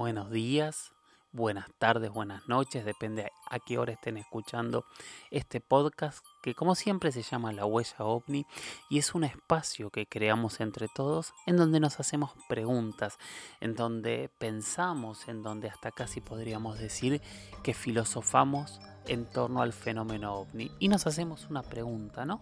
Buenos 0.00 0.30
días, 0.30 0.94
buenas 1.30 1.68
tardes, 1.76 2.10
buenas 2.10 2.48
noches, 2.48 2.86
depende 2.86 3.30
a 3.50 3.58
qué 3.58 3.76
hora 3.76 3.92
estén 3.92 4.16
escuchando 4.16 4.86
este 5.30 5.60
podcast 5.60 6.24
que 6.42 6.54
como 6.54 6.74
siempre 6.74 7.12
se 7.12 7.20
llama 7.20 7.52
La 7.52 7.66
Huella 7.66 7.96
OVNI 7.98 8.46
y 8.88 8.98
es 8.98 9.14
un 9.14 9.24
espacio 9.24 9.90
que 9.90 10.06
creamos 10.06 10.60
entre 10.60 10.88
todos 10.88 11.34
en 11.44 11.58
donde 11.58 11.80
nos 11.80 12.00
hacemos 12.00 12.30
preguntas, 12.48 13.18
en 13.60 13.74
donde 13.74 14.30
pensamos, 14.38 15.28
en 15.28 15.42
donde 15.42 15.68
hasta 15.68 15.90
casi 15.90 16.22
podríamos 16.22 16.78
decir 16.78 17.20
que 17.62 17.74
filosofamos 17.74 18.80
en 19.06 19.26
torno 19.26 19.60
al 19.60 19.74
fenómeno 19.74 20.34
OVNI 20.34 20.70
y 20.78 20.88
nos 20.88 21.06
hacemos 21.06 21.50
una 21.50 21.62
pregunta, 21.62 22.24
¿no? 22.24 22.40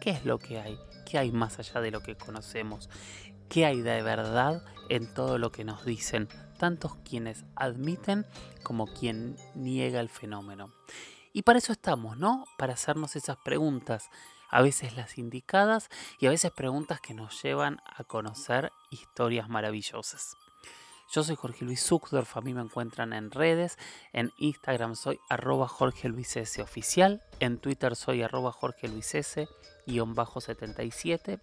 ¿Qué 0.00 0.10
es 0.10 0.24
lo 0.24 0.40
que 0.40 0.58
hay? 0.58 0.76
¿Qué 1.08 1.16
hay 1.16 1.30
más 1.30 1.60
allá 1.60 1.80
de 1.80 1.92
lo 1.92 2.02
que 2.02 2.16
conocemos? 2.16 2.90
¿Qué 3.48 3.66
hay 3.66 3.82
de 3.82 4.02
verdad 4.02 4.64
en 4.88 5.14
todo 5.14 5.38
lo 5.38 5.52
que 5.52 5.64
nos 5.64 5.84
dicen 5.84 6.28
tantos 6.58 6.96
quienes 6.96 7.44
admiten 7.56 8.26
como 8.62 8.86
quien 8.86 9.36
niega 9.54 10.00
el 10.00 10.08
fenómeno. 10.08 10.72
Y 11.32 11.42
para 11.42 11.58
eso 11.58 11.72
estamos, 11.72 12.18
¿no? 12.18 12.44
Para 12.58 12.74
hacernos 12.74 13.16
esas 13.16 13.36
preguntas, 13.38 14.10
a 14.50 14.62
veces 14.62 14.96
las 14.96 15.18
indicadas 15.18 15.88
y 16.18 16.26
a 16.26 16.30
veces 16.30 16.50
preguntas 16.50 17.00
que 17.00 17.14
nos 17.14 17.42
llevan 17.42 17.80
a 17.86 18.04
conocer 18.04 18.72
historias 18.90 19.48
maravillosas. 19.48 20.36
Yo 21.10 21.24
soy 21.24 21.36
Jorge 21.36 21.64
Luis 21.64 21.82
Zuckdorf, 21.82 22.36
a 22.36 22.42
mí 22.42 22.52
me 22.52 22.60
encuentran 22.60 23.14
en 23.14 23.30
redes, 23.30 23.78
en 24.12 24.30
Instagram 24.38 24.94
soy 24.94 25.18
arroba 25.30 25.66
Jorge 25.66 26.08
Luis 26.10 26.36
S 26.36 26.60
oficial, 26.60 27.22
en 27.40 27.58
Twitter 27.58 27.96
soy 27.96 28.22
arroba 28.22 28.52
Jorge 28.52 28.88
Luis 28.88 29.14
S, 29.14 29.48
77. 29.86 31.40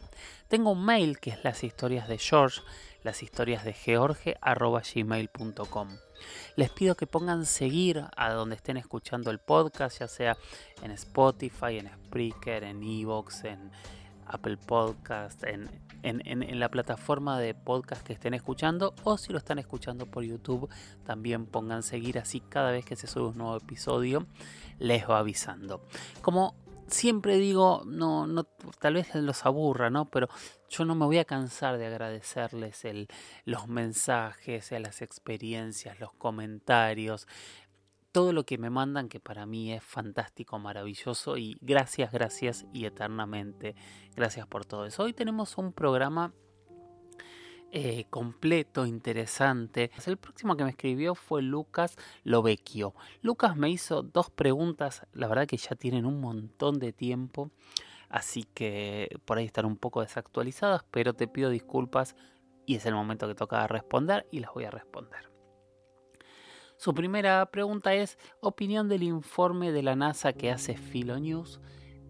Tengo 0.48 0.72
un 0.72 0.86
mail 0.86 1.20
que 1.20 1.32
es 1.32 1.44
las 1.44 1.64
historias 1.64 2.08
de 2.08 2.18
George, 2.18 2.62
las 3.04 3.24
historias 3.24 3.64
de 3.66 3.74
George 3.74 4.38
arroba 4.40 4.82
gmail.com. 4.82 5.98
Les 6.56 6.70
pido 6.70 6.96
que 6.96 7.08
pongan 7.08 7.46
seguir 7.46 8.06
a 8.16 8.34
donde 8.34 8.56
estén 8.56 8.78
escuchando 8.78 9.32
el 9.32 9.40
podcast, 9.40 10.00
ya 10.00 10.08
sea 10.08 10.38
en 10.82 10.92
Spotify, 10.92 11.80
en 11.80 11.90
Spreaker, 11.90 12.64
en 12.64 12.84
Evox, 12.84 13.44
en 13.46 13.72
Apple 14.28 14.58
Podcast, 14.58 15.44
en, 15.44 15.70
en, 16.04 16.60
la 16.60 16.70
plataforma 16.70 17.40
de 17.40 17.54
podcast 17.54 18.06
que 18.06 18.14
estén 18.14 18.34
escuchando 18.34 18.94
o 19.04 19.18
si 19.18 19.32
lo 19.32 19.40
están 19.40 19.60
escuchando 19.60 20.06
por 20.06 20.24
YouTube 20.24 20.70
también 21.04 21.46
pongan 21.46 21.82
seguir 21.84 22.20
así 22.20 22.42
cada 22.42 22.72
vez 22.72 22.86
que 22.86 22.96
se 22.96 23.08
sube 23.08 23.30
un 23.30 23.38
nuevo 23.38 23.58
episodio 23.58 24.28
les 24.78 25.10
va 25.10 25.20
avisando. 25.20 25.82
Como 26.22 26.56
siempre 26.88 27.38
digo, 27.38 27.84
no, 27.86 28.28
no, 28.28 28.44
tal 28.80 28.96
vez 28.96 29.14
los 29.16 29.46
aburra, 29.46 29.90
¿no? 29.90 30.06
Pero 30.06 30.30
yo 30.70 30.86
no 30.86 30.96
me 30.96 31.06
voy 31.06 31.18
a 31.18 31.26
cansar 31.26 31.78
de 31.78 31.88
agradecerles 31.88 32.86
el, 32.86 33.08
los 33.46 33.68
mensajes, 33.68 34.72
las 34.72 35.02
experiencias, 35.02 36.00
los 36.00 36.14
comentarios, 36.14 37.28
todo 38.16 38.32
lo 38.32 38.46
que 38.46 38.58
me 38.58 38.70
mandan 38.70 39.10
que 39.10 39.20
para 39.20 39.46
mí 39.46 39.74
es 39.74 39.84
fantástico, 39.84 40.58
maravilloso 40.58 41.36
y 41.36 41.58
gracias, 41.60 42.14
gracias 42.14 42.66
y 42.72 42.86
eternamente 42.86 43.76
gracias 44.16 44.48
por 44.48 44.64
todo 44.64 44.86
eso. 44.86 45.04
Hoy 45.04 45.12
tenemos 45.12 45.58
un 45.58 45.74
programa 45.74 46.32
eh, 47.74 48.06
completo, 48.10 48.86
interesante. 48.86 49.92
El 50.06 50.16
próximo 50.16 50.56
que 50.56 50.64
me 50.64 50.70
escribió 50.70 51.14
fue 51.14 51.42
Lucas 51.42 51.98
Lovecchio. 52.24 52.96
Lucas 53.22 53.58
me 53.58 53.70
hizo 53.70 54.02
dos 54.02 54.30
preguntas, 54.30 55.06
la 55.12 55.28
verdad 55.28 55.46
que 55.46 55.58
ya 55.58 55.76
tienen 55.76 56.06
un 56.06 56.22
montón 56.22 56.80
de 56.80 56.94
tiempo, 56.94 57.52
así 58.08 58.46
que 58.54 59.10
por 59.26 59.40
ahí 59.40 59.46
están 59.46 59.66
un 59.66 59.76
poco 59.76 60.00
desactualizadas, 60.00 60.86
pero 60.90 61.16
te 61.16 61.28
pido 61.28 61.50
disculpas 61.50 62.16
y 62.66 62.78
es 62.78 62.86
el 62.86 62.94
momento 62.94 63.28
que 63.28 63.36
toca 63.36 63.68
responder 63.68 64.26
y 64.32 64.40
las 64.40 64.54
voy 64.54 64.64
a 64.64 64.72
responder. 64.72 65.35
Su 66.86 66.94
primera 66.94 67.44
pregunta 67.48 67.96
es 67.96 68.20
opinión 68.42 68.88
del 68.88 69.02
informe 69.02 69.72
de 69.72 69.82
la 69.82 69.96
NASA 69.96 70.34
que 70.34 70.52
hace 70.52 70.78
Filonews 70.78 71.60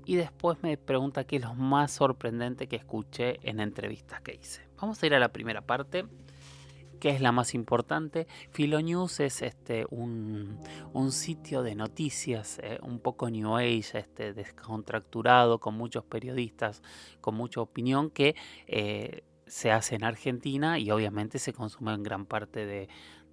y 0.03 0.17
después 0.17 0.57
me 0.63 0.75
pregunta 0.75 1.23
qué 1.23 1.37
es 1.37 1.43
lo 1.43 1.53
más 1.53 1.93
sorprendente 1.93 2.67
que 2.67 2.75
escuché 2.75 3.39
en 3.49 3.61
entrevistas 3.61 4.19
que 4.19 4.33
hice. 4.33 4.67
Vamos 4.75 5.01
a 5.01 5.05
ir 5.05 5.15
a 5.15 5.19
la 5.19 5.31
primera 5.31 5.61
parte, 5.61 6.05
que 6.99 7.09
es 7.09 7.21
la 7.21 7.31
más 7.31 7.53
importante. 7.53 8.27
Filonews 8.51 9.21
es 9.21 9.43
este, 9.43 9.85
un, 9.91 10.59
sitio 11.09 11.63
de 11.63 11.73
noticias, 11.75 12.59
eh, 12.61 12.77
un 12.81 12.99
poco 12.99 13.29
New 13.29 13.55
Age, 13.55 13.99
este, 13.99 14.33
descontracturado, 14.33 15.61
con 15.61 15.75
muchos 15.75 16.03
periodistas, 16.03 16.83
con 17.21 17.35
mucha 17.35 17.61
opinión, 17.61 18.09
que 18.09 18.35
eh, 18.67 19.23
se 19.47 19.71
hace 19.71 19.95
en 19.95 20.03
Argentina 20.03 20.79
y 20.79 20.91
obviamente 20.91 21.39
se 21.39 21.53
consume 21.53 21.93
en 21.93 22.03
gran 22.03 22.25
parte 22.25 22.65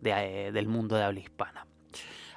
eh, 0.05 0.51
del 0.53 0.69
mundo 0.69 0.97
de 0.97 1.05
habla 1.05 1.21
hispana. 1.21 1.67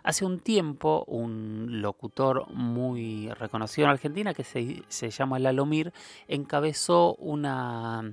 Hace 0.03 0.23
un 0.23 0.39
tiempo, 0.39 1.03
un 1.07 1.81
locutor 1.81 2.47
muy 2.51 3.29
reconocido 3.31 3.87
en 3.87 3.91
Argentina, 3.91 4.35
que 4.35 4.43
se, 4.43 4.83
se 4.87 5.09
llama 5.09 5.39
Lalomir, 5.39 5.93
encabezó 6.27 7.15
una, 7.15 8.03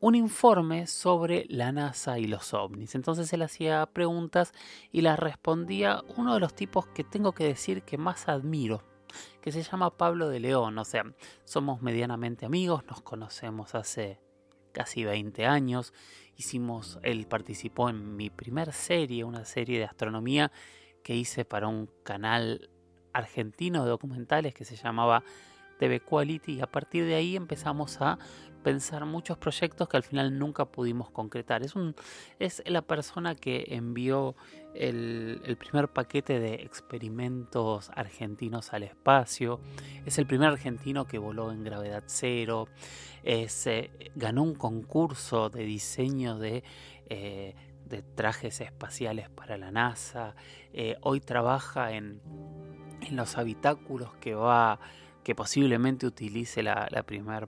un 0.00 0.14
informe 0.14 0.86
sobre 0.86 1.46
la 1.48 1.70
NASA 1.72 2.18
y 2.18 2.26
los 2.26 2.52
ovnis. 2.54 2.94
Entonces 2.94 3.32
él 3.32 3.42
hacía 3.42 3.86
preguntas 3.86 4.52
y 4.90 5.02
las 5.02 5.18
respondía 5.18 6.02
uno 6.16 6.34
de 6.34 6.40
los 6.40 6.54
tipos 6.54 6.86
que 6.86 7.04
tengo 7.04 7.32
que 7.32 7.44
decir 7.44 7.82
que 7.82 7.96
más 7.96 8.28
admiro, 8.28 8.82
que 9.40 9.52
se 9.52 9.62
llama 9.62 9.96
Pablo 9.96 10.28
de 10.28 10.40
León. 10.40 10.76
O 10.78 10.84
sea, 10.84 11.04
somos 11.44 11.82
medianamente 11.82 12.46
amigos, 12.46 12.84
nos 12.86 13.00
conocemos 13.02 13.74
hace 13.74 14.20
casi 14.78 15.04
20 15.04 15.44
años. 15.44 15.92
Hicimos, 16.36 17.00
él 17.02 17.26
participó 17.26 17.90
en 17.90 18.14
mi 18.14 18.30
primer 18.30 18.72
serie, 18.72 19.24
una 19.24 19.44
serie 19.44 19.80
de 19.80 19.84
astronomía 19.84 20.52
que 21.02 21.16
hice 21.16 21.44
para 21.44 21.66
un 21.66 21.90
canal 22.04 22.70
argentino 23.12 23.82
de 23.82 23.90
documentales 23.90 24.54
que 24.54 24.64
se 24.64 24.76
llamaba 24.76 25.24
TV 25.80 25.98
Quality 25.98 26.52
y 26.54 26.60
a 26.60 26.68
partir 26.68 27.06
de 27.06 27.16
ahí 27.16 27.34
empezamos 27.34 28.00
a 28.00 28.20
pensar 28.62 29.04
muchos 29.06 29.38
proyectos 29.38 29.88
que 29.88 29.96
al 29.96 30.02
final 30.02 30.38
nunca 30.38 30.66
pudimos 30.66 31.10
concretar. 31.10 31.62
Es, 31.62 31.74
un, 31.74 31.94
es 32.38 32.62
la 32.66 32.82
persona 32.82 33.34
que 33.34 33.66
envió 33.68 34.36
el, 34.74 35.56
primer 35.58 35.88
paquete 35.88 36.38
de 36.38 36.54
experimentos 36.54 37.90
argentinos 37.94 38.72
al 38.72 38.82
espacio, 38.84 39.60
es 40.06 40.18
el 40.18 40.26
primer 40.26 40.50
argentino 40.50 41.06
que 41.06 41.18
voló 41.18 41.50
en 41.52 41.64
gravedad 41.64 42.04
cero, 42.06 42.68
es, 43.22 43.66
eh, 43.66 43.90
ganó 44.14 44.42
un 44.42 44.54
concurso 44.54 45.50
de 45.50 45.64
diseño 45.64 46.38
de... 46.38 46.64
Eh, 47.10 47.54
de 47.88 48.02
trajes 48.02 48.60
espaciales 48.60 49.30
para 49.30 49.56
la 49.56 49.70
NASA, 49.70 50.34
eh, 50.74 50.96
hoy 51.00 51.20
trabaja 51.20 51.92
en, 51.92 52.20
en 53.00 53.16
los 53.16 53.38
habitáculos 53.38 54.14
que 54.20 54.34
va 54.34 54.78
que 55.28 55.34
posiblemente 55.34 56.06
utilice 56.06 56.62
la, 56.62 56.88
primera 57.04 57.46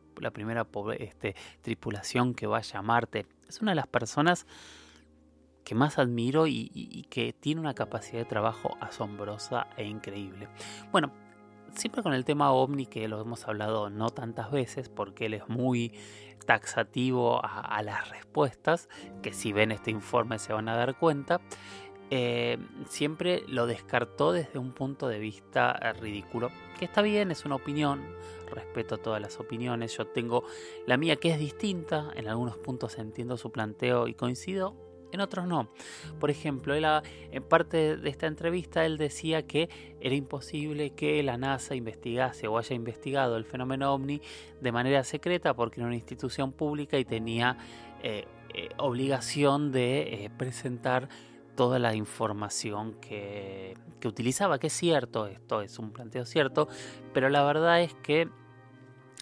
este, 0.99 1.35
tripulación 1.63 2.35
que 2.35 2.47
vaya 2.47 2.79
a 2.79 2.83
Marte. 2.83 3.25
Es 3.49 3.63
una 3.63 3.71
de 3.71 3.77
las 3.77 3.87
personas 3.87 4.47
que 5.65 5.75
más 5.75 5.99
admiro 5.99 6.47
y, 6.47 7.07
que 7.09 7.33
tiene 7.33 7.59
una 7.59 7.73
capacidad 7.73 8.19
de 8.19 8.27
trabajo 8.27 8.77
asombrosa 8.83 9.67
e 9.79 9.87
increíble. 9.87 10.49
Bueno, 10.93 11.11
siempre 11.73 12.03
con 12.03 12.13
el 12.13 12.27
tema 12.27 12.53
ovni 12.53 12.85
que 12.85 13.09
lo 13.09 13.19
hemos 13.19 13.49
hablado 13.49 13.89
no 13.89 14.11
tantas 14.11 14.51
veces 14.51 14.91
porque 14.91 15.25
él 15.25 15.33
es 15.33 15.49
muy 15.49 15.95
taxativo 16.45 17.41
a, 17.43 17.83
las 17.83 18.11
respuestas, 18.11 18.91
que 19.23 19.33
si 19.33 19.55
ven 19.55 19.73
este 19.73 19.91
informe 19.91 20.39
se 20.39 20.53
van 20.53 20.69
a 20.69 20.77
dar 20.77 20.99
cuenta, 20.99 21.41
eh, 22.13 22.59
siempre 22.89 23.45
lo 23.47 23.67
descartó 23.67 24.33
desde 24.33 24.59
un 24.59 24.73
punto 24.73 25.07
de 25.07 25.21
vista 25.21 25.79
eh, 25.81 25.93
ridículo, 25.93 26.51
que 26.77 26.85
está 26.85 27.03
bien, 27.03 27.31
es 27.31 27.45
una 27.45 27.55
opinión, 27.55 28.03
respeto 28.53 28.99
todas 28.99 29.23
las 29.23 29.39
opiniones, 29.39 29.97
yo 29.97 30.09
tengo 30.09 30.43
la 30.87 30.97
mía 30.97 31.15
que 31.17 31.31
es 31.31 31.39
distinta, 31.39 32.11
en 32.17 32.27
algunos 32.27 32.59
puntos 32.59 32.99
entiendo 32.99 33.37
su 33.37 33.53
planteo 33.53 34.09
y 34.09 34.15
coincido, 34.15 34.75
en 35.13 35.21
otros 35.21 35.47
no. 35.47 35.69
Por 36.19 36.31
ejemplo, 36.31 36.75
él, 36.75 36.85
en 37.31 37.43
parte 37.45 37.97
de 37.97 38.11
esta 38.11 38.27
entrevista 38.27 38.85
él 38.85 38.97
decía 38.97 39.47
que 39.47 39.69
era 40.01 40.15
imposible 40.17 40.91
que 40.91 41.23
la 41.23 41.37
NASA 41.37 41.77
investigase 41.77 42.49
o 42.49 42.59
haya 42.59 42.75
investigado 42.75 43.37
el 43.37 43.45
fenómeno 43.45 43.95
ovni 43.95 44.21
de 44.61 44.73
manera 44.73 45.05
secreta 45.05 45.55
porque 45.55 45.81
era 45.81 45.87
una 45.87 45.97
institución 45.97 46.53
pública 46.53 46.99
y 46.99 47.05
tenía 47.05 47.57
eh, 48.03 48.27
obligación 48.79 49.71
de 49.71 50.29
presentar 50.37 51.09
toda 51.61 51.79
la 51.79 51.95
información 51.95 52.95
que, 53.03 53.77
utilizaba, 54.03 54.59
que 54.59 54.69
es 54.69 54.73
cierto, 54.73 55.27
esto 55.27 55.61
es 55.61 55.79
un 55.79 55.91
planteo 55.93 56.25
cierto, 56.25 56.69
pero 57.13 57.29
la 57.29 57.45
verdad 57.45 57.83
es 57.83 57.93
que 57.97 58.31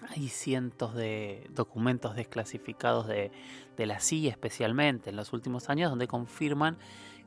hay 0.07 0.29
cientos 0.29 0.95
de 0.95 1.45
documentos 1.49 2.15
desclasificados 2.15 3.09
de, 3.09 3.33
la 3.75 3.99
CIA 3.99 4.31
especialmente 4.31 5.09
en 5.09 5.17
los 5.17 5.33
últimos 5.33 5.69
años 5.69 5.89
donde 5.89 6.07
confirman 6.07 6.77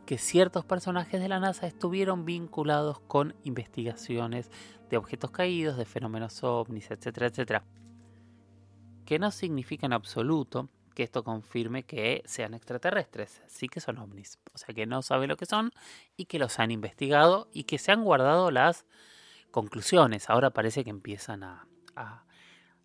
que 0.06 0.16
ciertos 0.16 0.64
personajes 0.64 1.20
de 1.20 1.28
la 1.28 1.40
NASA 1.40 1.66
estuvieron 1.66 2.24
vinculados 2.24 2.98
con 3.00 3.34
investigaciones 3.44 4.50
de 4.88 4.96
objetos 4.96 5.30
caídos, 5.30 5.76
de 5.76 5.84
fenómenos 5.84 6.42
ovnis, 6.42 6.90
etcétera, 6.90 7.26
etcétera. 7.26 7.64
Que 9.04 9.18
no 9.18 9.30
significa 9.30 9.84
en 9.84 9.92
absoluto 9.92 10.70
que 10.92 11.02
esto 11.02 11.24
confirme 11.24 11.84
que 11.84 12.22
sean 12.26 12.54
extraterrestres, 12.54 13.42
sí 13.46 13.68
que 13.68 13.80
son 13.80 13.98
ovnis. 13.98 14.38
O 14.54 14.58
sea 14.58 14.74
que 14.74 14.86
no 14.86 15.02
sabe 15.02 15.26
lo 15.26 15.36
que 15.36 15.46
son 15.46 15.72
y 16.16 16.26
que 16.26 16.38
los 16.38 16.58
han 16.58 16.70
investigado 16.70 17.48
y 17.52 17.64
que 17.64 17.78
se 17.78 17.92
han 17.92 18.04
guardado 18.04 18.50
las 18.50 18.86
conclusiones. 19.50 20.30
Ahora 20.30 20.50
parece 20.50 20.84
que 20.84 20.90
empiezan 20.90 21.42
a 21.42 21.66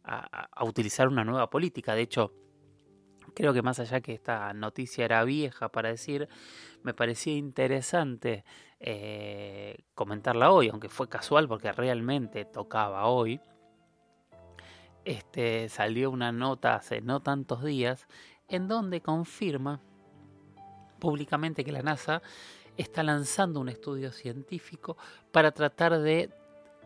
a, 0.07 0.63
utilizar 0.63 1.07
una 1.07 1.23
nueva 1.23 1.49
política. 1.49 1.93
De 1.93 2.01
hecho, 2.01 2.33
creo 3.33 3.53
que 3.53 3.61
más 3.61 3.79
allá 3.79 4.01
que 4.01 4.13
esta 4.13 4.53
noticia 4.53 5.05
era 5.05 5.23
vieja 5.23 5.69
para 5.69 5.89
decir, 5.89 6.27
me 6.83 6.93
parecía 6.93 7.35
interesante 7.35 8.45
eh, 8.79 9.83
comentarla 9.93 10.51
hoy, 10.51 10.69
aunque 10.69 10.89
fue 10.89 11.09
casual 11.09 11.47
porque 11.47 11.71
realmente 11.71 12.45
tocaba 12.45 13.07
hoy. 13.07 13.41
Este, 15.07 15.69
salió 15.69 16.11
una 16.11 16.33
nota 16.33 16.75
hace 16.75 16.99
no 16.99 17.21
tantos 17.21 17.63
días 17.63 18.09
en 18.49 18.67
donde 18.67 18.99
confirma 18.99 19.79
públicamente 20.99 21.63
que 21.63 21.71
la 21.71 21.81
NASA 21.81 22.21
está 22.75 23.03
lanzando 23.03 23.61
un 23.61 23.69
estudio 23.69 24.11
científico 24.11 24.97
para 25.31 25.51
tratar 25.51 25.97
de 25.99 26.29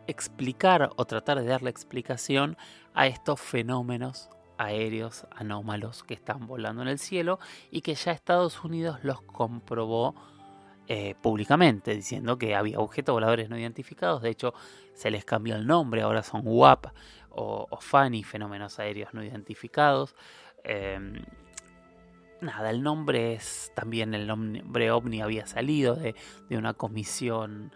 explicar 0.06 0.90
o 0.94 1.04
tratar 1.04 1.40
de 1.40 1.46
darle 1.46 1.70
explicación 1.70 2.56
a 2.94 3.08
estos 3.08 3.40
fenómenos 3.40 4.30
aéreos 4.56 5.26
anómalos 5.34 6.04
que 6.04 6.14
están 6.14 6.46
volando 6.46 6.82
en 6.82 6.88
el 6.88 7.00
cielo 7.00 7.40
y 7.72 7.80
que 7.80 7.96
ya 7.96 8.12
Estados 8.12 8.62
Unidos 8.62 9.00
los 9.02 9.20
comprobó 9.22 10.14
eh, 10.86 11.16
públicamente, 11.20 11.94
diciendo 11.96 12.38
que 12.38 12.54
había 12.54 12.78
objetos 12.78 13.14
voladores 13.14 13.48
no 13.48 13.58
identificados. 13.58 14.22
De 14.22 14.30
hecho, 14.30 14.54
se 14.94 15.10
les 15.10 15.24
cambió 15.24 15.56
el 15.56 15.66
nombre, 15.66 16.02
ahora 16.02 16.22
son 16.22 16.42
WAP 16.44 16.86
o, 17.34 17.78
FANI, 17.80 18.22
fenómenos 18.22 18.78
aéreos 18.78 19.14
no 19.14 19.22
identificados. 19.24 20.14
Em, 20.64 21.24
nada, 22.40 22.70
el 22.70 22.82
nombre 22.82 23.34
es 23.34 23.72
también 23.74 24.14
el 24.14 24.26
nombre 24.26 24.90
OVNI 24.90 25.22
había 25.22 25.46
salido 25.46 25.94
de, 25.94 26.14
de 26.48 26.56
una 26.56 26.74
comisión 26.74 27.72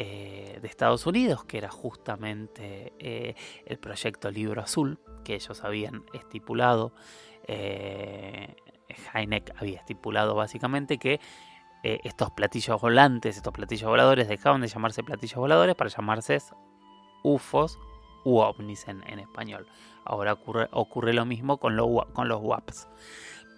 eh, 0.00 0.60
de 0.62 0.68
Estados 0.68 1.08
Unidos, 1.08 1.44
que 1.44 1.58
era 1.58 1.70
justamente 1.70 2.92
eh, 3.00 3.34
el 3.66 3.78
proyecto 3.78 4.30
Libro 4.30 4.62
Azul, 4.62 5.00
que 5.24 5.34
ellos 5.34 5.64
habían 5.64 6.04
estipulado. 6.12 6.92
Eh, 7.48 8.54
había 9.56 9.78
estipulado 9.78 10.36
básicamente 10.36 10.98
que 10.98 11.20
estos 11.82 12.30
platillos 12.30 12.80
volantes, 12.80 13.36
estos 13.36 13.52
platillos 13.52 13.88
voladores, 13.88 14.28
dejaban 14.28 14.60
de 14.60 14.68
llamarse 14.68 15.02
platillos 15.02 15.36
voladores 15.36 15.74
para 15.74 15.90
llamarse 15.90 16.38
UFOs 17.24 17.80
u 18.24 18.42
en, 18.86 19.18
español. 19.18 19.66
Ahora 20.04 20.32
ocurre, 20.32 20.68
ocurre, 20.72 21.12
lo 21.12 21.24
mismo 21.24 21.58
con, 21.58 21.76
con 22.12 22.28
los 22.28 22.40
WAPs. 22.42 22.88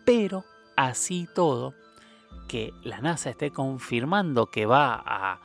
Pero 0.05 0.45
así 0.77 1.29
todo, 1.35 1.75
que 2.49 2.73
la 2.83 3.01
NASA 3.01 3.31
esté 3.31 3.51
confirmando 3.51 4.47
que 4.47 4.67
va 4.67 4.95
a 5.05 5.41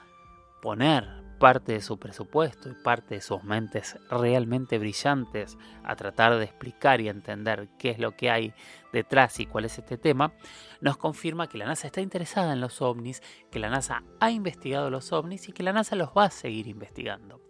poner 0.61 1.25
parte 1.39 1.73
de 1.73 1.81
su 1.81 1.99
presupuesto 1.99 2.69
y 2.69 2.73
parte 2.73 3.15
de 3.15 3.21
sus 3.21 3.43
mentes 3.43 3.99
realmente 4.09 4.79
brillantes 4.79 5.57
a 5.83 5.95
tratar 5.95 6.37
de 6.37 6.45
explicar 6.45 7.01
y 7.01 7.09
entender 7.09 7.67
qué 7.77 7.91
es 7.91 7.99
lo 7.99 8.15
que 8.15 8.31
hay 8.31 8.53
detrás 8.91 9.39
y 9.39 9.45
cuál 9.45 9.65
es 9.65 9.77
este 9.77 9.97
tema, 9.97 10.33
nos 10.81 10.97
confirma 10.97 11.47
que 11.47 11.57
la 11.57 11.65
NASA 11.65 11.87
está 11.87 12.01
interesada 12.01 12.53
en 12.53 12.61
los 12.61 12.81
ovnis, 12.81 13.21
que 13.51 13.59
la 13.59 13.69
NASA 13.69 14.03
ha 14.19 14.31
investigado 14.31 14.89
los 14.89 15.11
ovnis 15.11 15.49
y 15.49 15.51
que 15.51 15.63
la 15.63 15.73
NASA 15.73 15.95
los 15.95 16.09
va 16.09 16.25
a 16.25 16.31
seguir 16.31 16.67
investigando. 16.67 17.44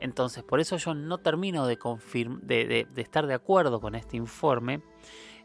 Entonces, 0.00 0.42
por 0.42 0.60
eso 0.60 0.76
yo 0.78 0.94
no 0.94 1.18
termino 1.18 1.66
de, 1.66 1.78
estar 2.96 3.26
de 3.26 3.34
acuerdo 3.34 3.80
con 3.80 3.94
este 3.94 4.16
informe 4.16 4.82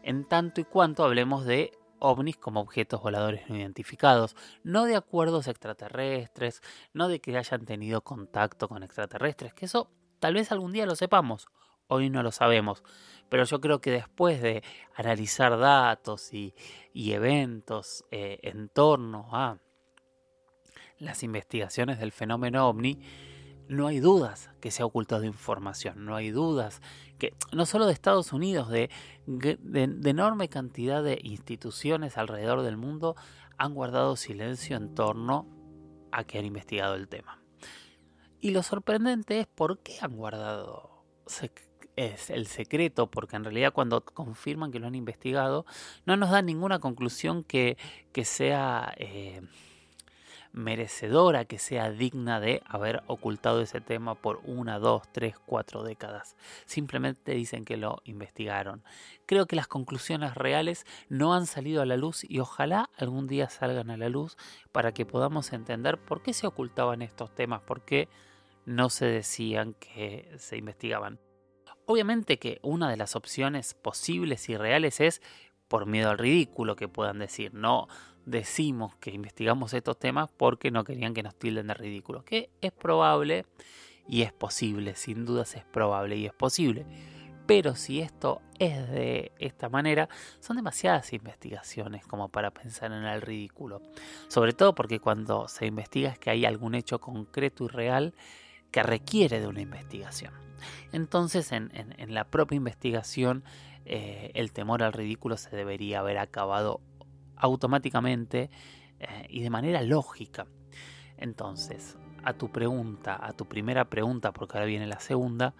en 0.02 0.24
tanto 0.24 0.60
y 0.60 0.64
cuanto 0.64 1.04
hablemos 1.04 1.44
de 1.44 1.72
ovnis 1.98 2.36
como 2.36 2.60
objetos 2.60 3.02
voladores 3.02 3.48
no 3.48 3.56
identificados, 3.56 4.34
no 4.62 4.84
de 4.84 4.96
acuerdos 4.96 5.46
extraterrestres, 5.46 6.62
no 6.94 7.08
de 7.08 7.20
que 7.20 7.36
hayan 7.36 7.66
tenido 7.66 8.02
contacto 8.02 8.68
con 8.68 8.82
extraterrestres, 8.82 9.52
que 9.54 9.66
eso 9.66 9.90
tal 10.20 10.34
vez 10.34 10.52
algún 10.52 10.72
día 10.72 10.86
lo 10.86 10.96
sepamos, 10.96 11.48
hoy 11.88 12.08
no 12.08 12.22
lo 12.22 12.32
sabemos, 12.32 12.82
pero 13.28 13.44
yo 13.44 13.60
creo 13.60 13.80
que 13.80 13.90
después 13.90 14.40
de 14.40 14.62
analizar 14.94 15.58
datos 15.58 16.32
y, 16.32 16.54
eventos 16.94 18.04
eh, 18.10 18.38
en 18.42 18.68
torno 18.68 19.28
a 19.32 19.58
las 20.98 21.22
investigaciones 21.22 21.98
del 21.98 22.12
fenómeno 22.12 22.68
ovni, 22.68 23.00
no 23.68 23.86
hay 23.86 24.00
dudas 24.00 24.50
que 24.60 24.70
se 24.70 24.82
ha 24.82 24.86
ocultado 24.86 25.24
información, 25.24 26.04
no 26.04 26.14
hay 26.14 26.30
dudas 26.30 26.80
que 27.18 27.34
no 27.52 27.66
solo 27.66 27.86
de 27.86 27.92
Estados 27.92 28.32
Unidos, 28.32 28.68
de, 28.68 28.90
enorme 30.04 30.48
cantidad 30.48 31.02
de 31.02 31.18
instituciones 31.22 32.16
alrededor 32.16 32.62
del 32.62 32.76
mundo 32.76 33.16
han 33.58 33.74
guardado 33.74 34.16
silencio 34.16 34.76
en 34.76 34.94
torno 34.94 35.46
a 36.12 36.24
que 36.24 36.38
han 36.38 36.44
investigado 36.44 36.94
el 36.94 37.08
tema. 37.08 37.42
Y 38.40 38.50
lo 38.50 38.62
sorprendente 38.62 39.40
es 39.40 39.46
por 39.46 39.78
qué 39.80 39.96
han 40.00 40.16
guardado 40.16 41.04
el 41.96 42.46
secreto, 42.46 43.10
porque 43.10 43.36
en 43.36 43.44
realidad 43.44 43.72
cuando 43.72 44.04
confirman 44.04 44.70
que 44.70 44.78
lo 44.78 44.86
han 44.86 44.94
investigado, 44.94 45.64
no 46.04 46.16
nos 46.16 46.30
dan 46.30 46.46
ninguna 46.46 46.78
conclusión 46.78 47.42
que, 47.42 47.78
que 48.12 48.24
sea 48.24 48.94
eh, 48.98 49.40
merecedora, 50.56 51.44
que 51.44 51.58
sea 51.58 51.90
digna 51.90 52.40
de 52.40 52.62
haber 52.64 53.02
ocultado 53.06 53.60
ese 53.60 53.82
tema 53.82 54.14
por 54.14 54.40
una, 54.44 54.78
dos, 54.78 55.02
tres, 55.12 55.36
cuatro 55.38 55.82
décadas. 55.82 56.34
Simplemente 56.64 57.32
dicen 57.32 57.66
que 57.66 57.76
lo 57.76 58.00
investigaron. 58.04 58.82
Creo 59.26 59.46
que 59.46 59.54
las 59.54 59.68
conclusiones 59.68 60.34
reales 60.34 60.86
no 61.10 61.34
han 61.34 61.46
salido 61.46 61.82
a 61.82 61.86
la 61.86 61.98
luz 61.98 62.24
y 62.26 62.40
ojalá 62.40 62.88
algún 62.96 63.26
día 63.26 63.50
salgan 63.50 63.90
a 63.90 63.98
la 63.98 64.08
luz 64.08 64.38
para 64.72 64.92
que 64.92 65.04
podamos 65.04 65.52
entender 65.52 65.98
por 65.98 66.22
qué 66.22 66.32
se 66.32 66.46
ocultaban 66.46 67.02
estos 67.02 67.34
temas, 67.34 67.60
por 67.60 67.84
qué 67.84 68.08
no 68.64 68.88
se 68.88 69.04
decían 69.04 69.74
que 69.74 70.34
se 70.38 70.56
investigaban. 70.56 71.20
Obviamente 71.84 72.38
que 72.38 72.60
una 72.62 72.88
de 72.88 72.96
las 72.96 73.14
opciones 73.14 73.74
posibles 73.74 74.48
y 74.48 74.56
reales 74.56 75.00
es 75.00 75.20
por 75.68 75.84
miedo 75.84 76.10
al 76.10 76.18
ridículo 76.18 76.76
que 76.76 76.88
puedan 76.88 77.18
decir, 77.18 77.52
no, 77.52 77.88
decimos 78.26 78.94
que 78.96 79.10
investigamos 79.10 79.72
estos 79.72 79.98
temas 79.98 80.28
porque 80.36 80.70
no 80.70 80.84
querían 80.84 81.14
que 81.14 81.22
nos 81.22 81.34
tilden 81.34 81.68
de 81.68 81.74
ridículo. 81.74 82.24
Que 82.24 82.50
es 82.60 82.72
probable 82.72 83.46
y 84.06 84.22
es 84.22 84.32
posible, 84.32 84.94
sin 84.96 85.24
dudas 85.24 85.54
es 85.54 85.64
probable 85.64 86.16
y 86.16 86.26
es 86.26 86.34
posible. 86.34 86.84
Pero 87.46 87.76
si 87.76 88.00
esto 88.00 88.42
es 88.58 88.90
de 88.90 89.30
esta 89.38 89.68
manera, 89.68 90.08
son 90.40 90.56
demasiadas 90.56 91.12
investigaciones 91.12 92.04
como 92.04 92.28
para 92.28 92.50
pensar 92.50 92.90
en 92.92 93.04
el 93.04 93.22
ridículo. 93.22 93.80
Sobre 94.26 94.52
todo 94.52 94.74
porque 94.74 94.98
cuando 94.98 95.46
se 95.46 95.66
investiga 95.66 96.10
es 96.10 96.18
que 96.18 96.30
hay 96.30 96.44
algún 96.44 96.74
hecho 96.74 97.00
concreto 97.00 97.64
y 97.64 97.68
real 97.68 98.14
que 98.72 98.82
requiere 98.82 99.40
de 99.40 99.46
una 99.46 99.60
investigación. 99.60 100.34
Entonces 100.92 101.52
en, 101.52 101.70
la 102.08 102.24
propia 102.24 102.56
investigación 102.56 103.44
eh, 103.84 104.32
el 104.34 104.52
temor 104.52 104.82
al 104.82 104.92
ridículo 104.92 105.36
se 105.36 105.54
debería 105.54 106.00
haber 106.00 106.18
acabado 106.18 106.80
automáticamente 107.36 108.50
eh, 108.98 109.26
y 109.28 109.42
de 109.42 109.50
manera 109.50 109.82
lógica. 109.82 110.46
Entonces, 111.16 111.96
a 112.24 112.34
tu 112.34 112.50
pregunta, 112.50 113.18
a 113.20 113.32
tu 113.32 113.46
primera 113.46 113.84
pregunta, 113.86 114.32
porque 114.32 114.58
ahora 114.58 114.66
viene 114.66 114.86
la 114.86 115.00
segunda, 115.00 115.54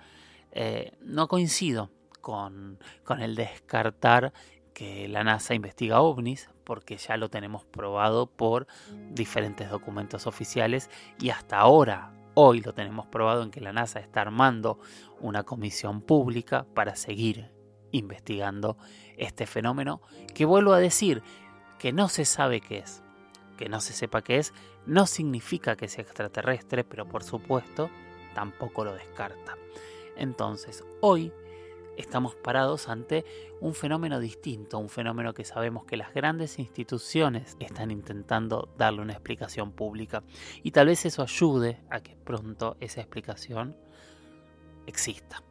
eh, 0.52 0.96
no 1.00 1.28
coincido 1.28 1.90
con, 2.20 2.78
con 3.04 3.20
el 3.20 3.34
descartar 3.34 4.32
que 4.74 5.08
la 5.08 5.24
NASA 5.24 5.54
investiga 5.54 6.00
ovnis, 6.00 6.50
porque 6.64 6.96
ya 6.96 7.16
lo 7.16 7.30
tenemos 7.30 7.64
probado 7.64 8.26
por 8.26 8.66
diferentes 9.10 9.70
documentos 9.70 10.26
oficiales 10.26 10.90
y 11.18 11.30
hasta 11.30 11.58
ahora, 11.58 12.12
hoy 12.34 12.60
lo 12.60 12.74
tenemos 12.74 13.06
probado 13.06 13.42
en 13.42 13.50
que 13.50 13.60
la 13.60 13.72
NASA 13.72 14.00
está 14.00 14.20
armando 14.20 14.78
una 15.20 15.44
comisión 15.44 16.02
pública 16.02 16.66
para 16.74 16.96
seguir 16.96 17.50
investigando 17.92 18.76
este 19.16 19.46
fenómeno, 19.46 20.02
que 20.34 20.44
vuelvo 20.44 20.72
a 20.72 20.78
decir 20.78 21.22
que 21.78 21.92
no 21.92 22.08
se 22.08 22.24
sabe 22.24 22.60
qué 22.60 22.78
es. 22.78 23.02
Que 23.56 23.68
no 23.68 23.80
se 23.80 23.92
sepa 23.92 24.22
qué 24.22 24.38
es 24.38 24.52
no 24.86 25.06
significa 25.06 25.76
que 25.76 25.88
sea 25.88 26.04
extraterrestre, 26.04 26.84
pero 26.84 27.06
por 27.06 27.24
supuesto 27.24 27.90
tampoco 28.34 28.84
lo 28.84 28.94
descarta. 28.94 29.56
Entonces, 30.16 30.84
hoy 31.00 31.32
estamos 31.96 32.34
parados 32.36 32.88
ante 32.88 33.24
un 33.60 33.74
fenómeno 33.74 34.20
distinto, 34.20 34.78
un 34.78 34.88
fenómeno 34.88 35.34
que 35.34 35.44
sabemos 35.44 35.84
que 35.84 35.96
las 35.96 36.14
grandes 36.14 36.58
instituciones 36.58 37.56
están 37.58 37.90
intentando 37.90 38.72
darle 38.78 39.02
una 39.02 39.14
explicación 39.14 39.72
pública 39.72 40.22
y 40.62 40.70
tal 40.70 40.86
vez 40.86 41.04
eso 41.04 41.22
ayude 41.22 41.82
a 41.90 42.00
que 42.00 42.16
pronto 42.16 42.76
esa 42.80 43.00
explicación 43.00 43.76
exista. 44.86 45.42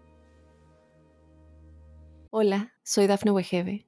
Hola, 2.29 2.73
soy 2.83 3.07
Dafne 3.07 3.31
Wegebe 3.31 3.87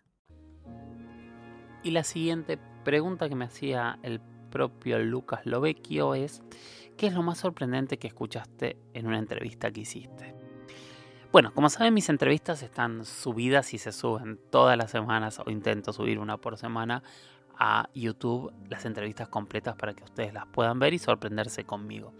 Y 1.83 1.91
la 1.91 2.03
siguiente 2.03 2.59
pregunta 2.83 3.27
que 3.27 3.35
me 3.35 3.45
hacía 3.45 3.97
el 4.03 4.21
propio 4.51 4.99
Lucas 4.99 5.45
Lovecchio 5.45 6.13
es, 6.13 6.43
¿qué 6.97 7.07
es 7.07 7.13
lo 7.13 7.23
más 7.23 7.39
sorprendente 7.39 7.97
que 7.97 8.07
escuchaste 8.07 8.77
en 8.93 9.07
una 9.07 9.17
entrevista 9.17 9.71
que 9.71 9.81
hiciste? 9.81 10.35
Bueno, 11.31 11.53
como 11.53 11.69
saben, 11.69 11.93
mis 11.93 12.09
entrevistas 12.09 12.61
están 12.61 13.05
subidas 13.05 13.73
y 13.73 13.77
se 13.77 13.91
suben 13.91 14.39
todas 14.51 14.77
las 14.77 14.91
semanas, 14.91 15.39
o 15.39 15.49
intento 15.49 15.93
subir 15.93 16.19
una 16.19 16.37
por 16.37 16.57
semana, 16.57 17.01
a 17.57 17.89
YouTube 17.93 18.51
las 18.69 18.85
entrevistas 18.85 19.29
completas 19.29 19.75
para 19.75 19.93
que 19.93 20.03
ustedes 20.03 20.33
las 20.33 20.47
puedan 20.47 20.79
ver 20.79 20.93
y 20.93 20.99
sorprenderse 20.99 21.63
conmigo. 21.63 22.13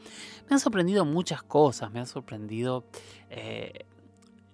Me 0.48 0.54
han 0.54 0.60
sorprendido 0.60 1.04
muchas 1.04 1.44
cosas, 1.44 1.92
me 1.92 2.00
ha 2.00 2.06
sorprendido 2.06 2.86
eh, 3.30 3.86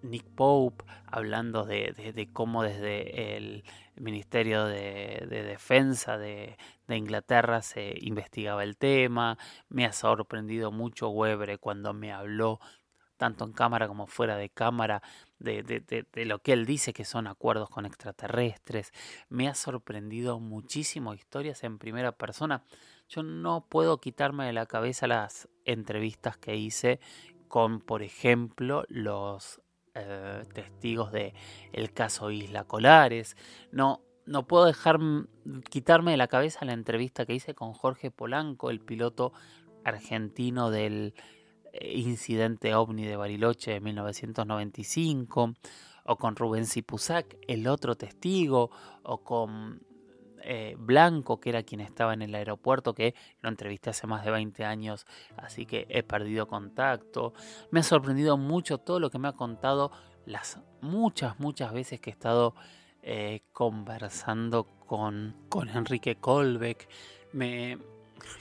Nick 0.01 0.25
Pope 0.35 0.85
hablando 1.05 1.65
de, 1.65 2.29
cómo 2.33 2.63
desde 2.63 3.37
el 3.37 3.63
Ministerio 3.95 4.65
de, 4.65 5.25
Defensa 5.29 6.17
de, 6.17 6.57
Inglaterra 6.89 7.61
se 7.61 7.95
investigaba 8.01 8.63
el 8.63 8.77
tema. 8.77 9.37
Me 9.69 9.85
ha 9.85 9.93
sorprendido 9.93 10.71
mucho 10.71 11.09
Webre 11.09 11.57
cuando 11.57 11.93
me 11.93 12.11
habló 12.11 12.59
tanto 13.17 13.45
en 13.45 13.51
cámara 13.51 13.87
como 13.87 14.05
fuera 14.05 14.37
de 14.37 14.49
cámara, 14.49 15.01
de, 15.39 15.63
de, 15.63 16.25
lo 16.25 16.39
que 16.39 16.53
él 16.53 16.65
dice 16.65 16.93
que 16.93 17.03
son 17.03 17.27
acuerdos 17.27 17.69
con 17.69 17.85
extraterrestres. 17.85 18.91
Me 19.29 19.47
ha 19.47 19.55
sorprendido 19.55 20.39
muchísimo 20.39 21.13
historias 21.13 21.63
en 21.63 21.79
primera 21.79 22.11
persona. 22.11 22.63
Yo 23.09 23.23
no 23.23 23.65
puedo 23.67 23.99
quitarme 23.99 24.45
de 24.45 24.53
la 24.53 24.65
cabeza 24.65 25.07
las 25.07 25.49
entrevistas 25.65 26.37
que 26.37 26.55
hice 26.55 26.99
con, 27.47 27.79
por 27.79 28.03
ejemplo, 28.03 28.83
los 28.89 29.61
eh, 29.97 30.43
testigos 30.53 31.11
de 31.11 31.33
el 31.73 31.91
caso 31.93 32.31
Isla 32.31 32.63
Colares. 32.63 33.35
No, 33.71 34.01
no 34.25 34.47
puedo 34.47 34.65
dejar 34.65 34.99
quitarme 35.69 36.11
de 36.11 36.17
la 36.17 36.27
cabeza 36.27 36.65
la 36.65 36.73
entrevista 36.73 37.25
que 37.25 37.33
hice 37.33 37.53
con 37.53 37.73
Jorge 37.73 38.11
Polanco, 38.11 38.69
el 38.69 38.79
piloto 38.79 39.33
argentino 39.83 40.69
del 40.69 41.13
eh, 41.73 41.97
incidente 41.97 42.75
ovni 42.75 43.05
de 43.05 43.15
Bariloche 43.15 43.71
de 43.71 43.79
1995, 43.79 45.53
o 46.05 46.15
con 46.17 46.35
Rubén 46.35 46.65
Sipusac, 46.65 47.37
el 47.47 47.67
otro 47.67 47.95
testigo, 47.95 48.69
o 49.03 49.23
con 49.23 49.81
eh, 50.44 50.75
Blanco, 50.77 51.39
que 51.39 51.50
era 51.50 51.63
quien 51.63 51.82
estaba 51.82 52.13
en 52.13 52.22
el 52.22 52.36
aeropuerto, 52.36 52.94
que 52.94 53.15
lo 53.41 53.50
entrevisté 53.50 53.89
hace 53.89 54.08
más 54.08 54.25
de 54.25 54.32
20 54.32 54.65
años, 54.65 55.06
así 55.38 55.65
que 55.65 55.86
he 55.89 56.03
perdido 56.03 56.48
contacto. 56.48 57.34
Me 57.72 57.82
ha 57.82 57.84
sorprendido 57.84 58.38
mucho 58.38 58.77
todo 58.77 59.00
lo 59.00 59.10
que 59.10 59.20
me 59.20 59.27
ha 59.27 59.34
contado 59.34 59.91
las 60.25 60.60
muchas, 60.82 61.39
muchas 61.39 61.74
veces 61.74 62.00
que 62.00 62.10
he 62.10 62.13
estado 62.13 62.53
eh, 63.01 63.41
conversando 63.53 64.65
con, 64.86 65.36
con 65.50 65.70
Enrique 65.70 66.17
Colbeck. 66.17 66.89
Me, 67.34 67.77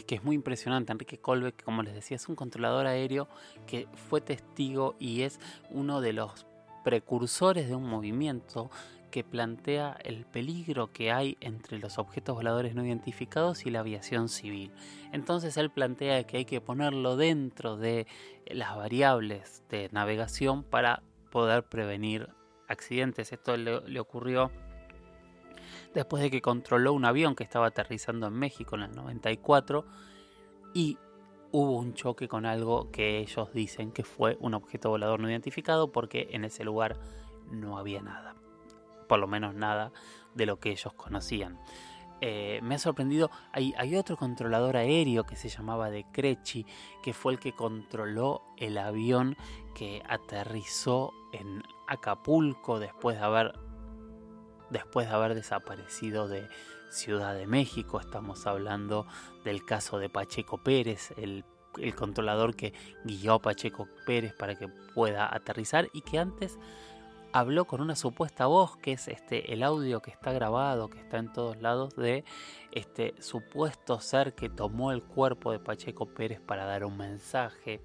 que 0.07 0.17
es 0.17 0.25
muy 0.25 0.35
impresionante. 0.35 0.93
Enrique 0.93 1.19
Colbeck, 1.19 1.62
como 1.62 1.83
les 1.83 1.95
decía, 1.95 2.17
es 2.17 2.29
un 2.29 2.37
controlador 2.37 2.87
aéreo 2.87 3.29
que 3.67 3.88
fue 3.95 4.21
testigo 4.21 4.97
y 4.99 5.23
es 5.23 5.38
uno 5.71 6.00
de 6.00 6.12
los 6.12 6.47
precursores 6.85 7.69
de 7.69 7.75
un 7.75 7.88
movimiento 7.88 8.71
que 9.16 9.25
plantea 9.25 9.96
el 10.04 10.26
peligro 10.26 10.92
que 10.92 11.11
hay 11.11 11.38
entre 11.40 11.78
los 11.78 11.96
objetos 11.96 12.35
voladores 12.35 12.75
no 12.75 12.85
identificados 12.85 13.64
y 13.64 13.70
la 13.70 13.80
aviación 13.80 14.28
civil. 14.28 14.70
Entonces 15.11 15.56
él 15.56 15.70
plantea 15.70 16.25
que 16.25 16.37
hay 16.37 16.44
que 16.44 16.61
ponerlo 16.61 17.16
dentro 17.16 17.78
de 17.78 18.06
las 18.44 18.76
variables 18.76 19.64
de 19.70 19.88
navegación 19.90 20.64
para 20.64 21.02
poder 21.30 21.64
prevenir 21.64 22.28
accidentes. 22.68 23.32
Esto 23.32 23.56
le, 23.56 23.99
ocurrió 23.99 24.50
después 25.94 26.23
de 26.23 26.30
que 26.30 26.42
controló 26.42 26.92
un 26.92 27.06
avión 27.06 27.35
que 27.35 27.44
estaba 27.44 27.68
aterrizando 27.68 28.26
en 28.26 28.35
México 28.35 28.76
en 28.76 28.82
el 28.82 28.94
94 28.94 29.87
y 30.75 30.99
hubo 31.52 31.78
un 31.78 31.94
choque 31.94 32.28
con 32.28 32.44
algo 32.44 32.90
que 32.90 33.20
ellos 33.20 33.50
dicen 33.54 33.92
que 33.92 34.04
fue 34.04 34.37
un 34.40 34.52
objeto 34.52 34.90
volador 34.90 35.20
no 35.20 35.30
identificado 35.30 35.90
porque 35.90 36.28
en 36.32 36.44
ese 36.44 36.64
lugar 36.64 36.99
no 37.50 37.78
había 37.78 38.02
nada 38.02 38.37
por 39.06 39.18
lo 39.18 39.26
menos 39.26 39.54
nada 39.54 39.92
de 40.34 40.46
lo 40.46 40.58
que 40.58 40.70
ellos 40.70 40.92
conocían. 40.94 41.58
Eh, 42.22 42.60
me 42.62 42.76
ha 42.76 42.78
sorprendido, 42.78 43.30
hay, 43.52 43.96
otro 43.96 44.16
controlador 44.16 44.76
aéreo 44.76 45.25
que 45.25 45.36
se 45.36 45.50
llamaba 45.50 45.90
De 45.90 46.06
Crechi, 46.12 46.64
que 47.02 47.12
fue 47.12 47.34
el 47.34 47.38
que 47.38 47.52
controló 47.52 48.42
el 48.56 48.78
avión 48.78 49.36
que 49.75 50.02
aterrizó 50.08 51.12
en 51.32 51.62
Acapulco 51.86 52.78
después 52.78 53.18
de 53.18 53.25
haber, 53.25 53.52
después 54.70 55.08
de 55.08 55.14
haber 55.14 55.34
desaparecido 55.34 56.26
de 56.26 56.48
Ciudad 56.90 57.34
de 57.34 57.46
México. 57.46 58.00
Estamos 58.00 58.46
hablando 58.46 59.06
del 59.44 59.66
caso 59.66 59.98
de 59.98 60.08
Pacheco 60.08 60.56
Pérez, 60.56 61.12
el, 61.18 61.44
el 61.76 61.94
controlador 61.94 62.56
que 62.56 62.72
guió 63.04 63.34
a 63.34 63.42
Pacheco 63.42 63.88
Pérez 64.06 64.32
para 64.32 64.54
que 64.54 64.68
pueda 64.94 65.34
aterrizar 65.34 65.90
y 65.92 66.00
que 66.00 66.18
antes 66.18 66.58
habló 67.38 67.66
con 67.66 67.83
una 67.83 67.97
supuesta 67.97 68.47
voz, 68.47 68.78
que 68.78 68.93
es 68.93 69.09
este, 69.09 69.52
el 69.52 69.62
audio 69.62 70.00
que 70.00 70.11
está 70.11 70.33
grabado, 70.33 70.88
que 70.88 70.99
está 70.99 71.19
en 71.19 71.31
todos 71.31 71.61
lados, 71.61 71.95
de 71.95 72.25
este 72.73 73.14
supuesto 73.21 74.00
ser 74.00 74.35
que 74.35 74.49
tomó 74.49 74.90
el 74.90 75.02
cuerpo 75.02 75.52
de 75.52 75.59
Pacheco 75.59 76.07
Pérez 76.07 76.40
para 76.40 76.64
dar 76.64 76.83
un 76.87 76.97
mensaje. 76.97 77.83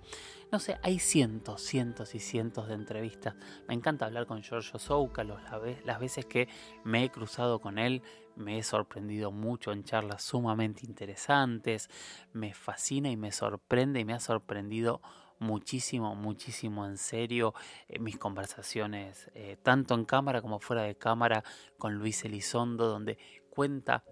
No 0.54 0.60
sé, 0.60 0.78
hay 0.84 1.00
cientos, 1.00 1.62
cientos 1.62 2.16
y 2.16 2.20
cientos 2.20 2.70
de 2.70 2.76
entrevistas. 2.76 3.36
Me 3.68 3.74
encanta 3.74 4.06
hablar 4.06 4.26
con 4.26 4.42
Giorgio 4.42 4.80
Souka, 4.80 5.26
las 5.26 6.00
veces 6.00 6.26
que 6.26 6.48
me 6.86 7.04
he 7.04 7.10
cruzado 7.10 7.60
con 7.60 7.78
él, 7.78 8.04
me 8.38 8.58
he 8.58 8.64
sorprendido 8.64 9.34
mucho 9.34 9.74
en 9.74 9.84
charlas 9.84 10.24
sumamente 10.24 10.86
interesantes. 10.86 11.90
Me 12.32 12.54
fascina 12.54 13.10
y 13.10 13.18
me 13.18 13.34
sorprende 13.34 14.00
y 14.00 14.06
me 14.06 14.14
ha 14.14 14.22
sorprendido 14.22 15.02
muchísimo, 15.42 16.16
muchísimo 16.16 16.86
en 16.86 16.98
serio 16.98 17.54
eh, 17.90 18.00
mis 18.00 18.18
conversaciones, 18.18 19.30
eh, 19.34 19.58
tanto 19.62 19.96
en 19.96 20.06
cámara 20.06 20.42
como 20.42 20.60
fuera 20.60 20.84
de 20.84 20.96
cámara, 20.96 21.44
con 21.78 21.96
Luis 21.96 22.24
Elizondo, 22.24 22.88
donde 22.88 23.18
cuenta 23.50 24.04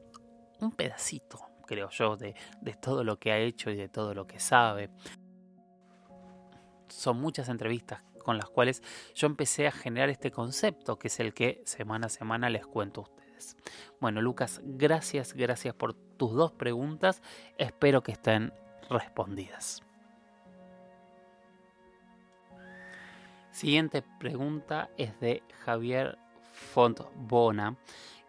un 0.60 0.72
pedacito, 0.72 1.40
creo 1.66 1.90
yo, 1.90 2.18
de, 2.18 2.36
de 2.62 2.74
todo 2.74 3.04
lo 3.04 3.20
que 3.20 3.32
ha 3.32 3.38
hecho 3.38 3.70
y 3.70 3.76
de 3.76 3.88
todo 3.88 4.14
lo 4.14 4.28
que 4.28 4.40
sabe. 4.40 4.90
Son 6.90 7.22
muchas 7.22 7.48
entrevistas 7.48 8.02
con 8.24 8.38
las 8.38 8.50
cuales 8.50 8.84
yo 9.16 9.28
empecé 9.28 9.68
a 9.68 9.72
generar 9.72 10.10
este 10.10 10.32
concepto, 10.32 10.98
que 10.98 11.08
es 11.08 11.20
el 11.20 11.34
que 11.34 11.62
semana 11.66 12.08
a 12.08 12.10
semana 12.10 12.50
les 12.50 12.66
cuento 12.66 13.02
a 13.02 13.04
ustedes. 13.04 13.56
Bueno, 14.02 14.22
Lucas, 14.22 14.62
gracias, 14.64 15.34
gracias 15.34 15.76
por 15.76 15.94
tus 15.94 16.34
dos 16.34 16.52
preguntas. 16.52 17.22
Espero 17.58 18.02
que 18.02 18.12
estén 18.12 18.52
respondidas. 18.90 19.84
Siguiente 23.60 24.04
pregunta 24.22 24.90
es 24.96 25.20
de 25.20 25.44
Javier 25.66 26.18
Fontbona, 26.54 27.76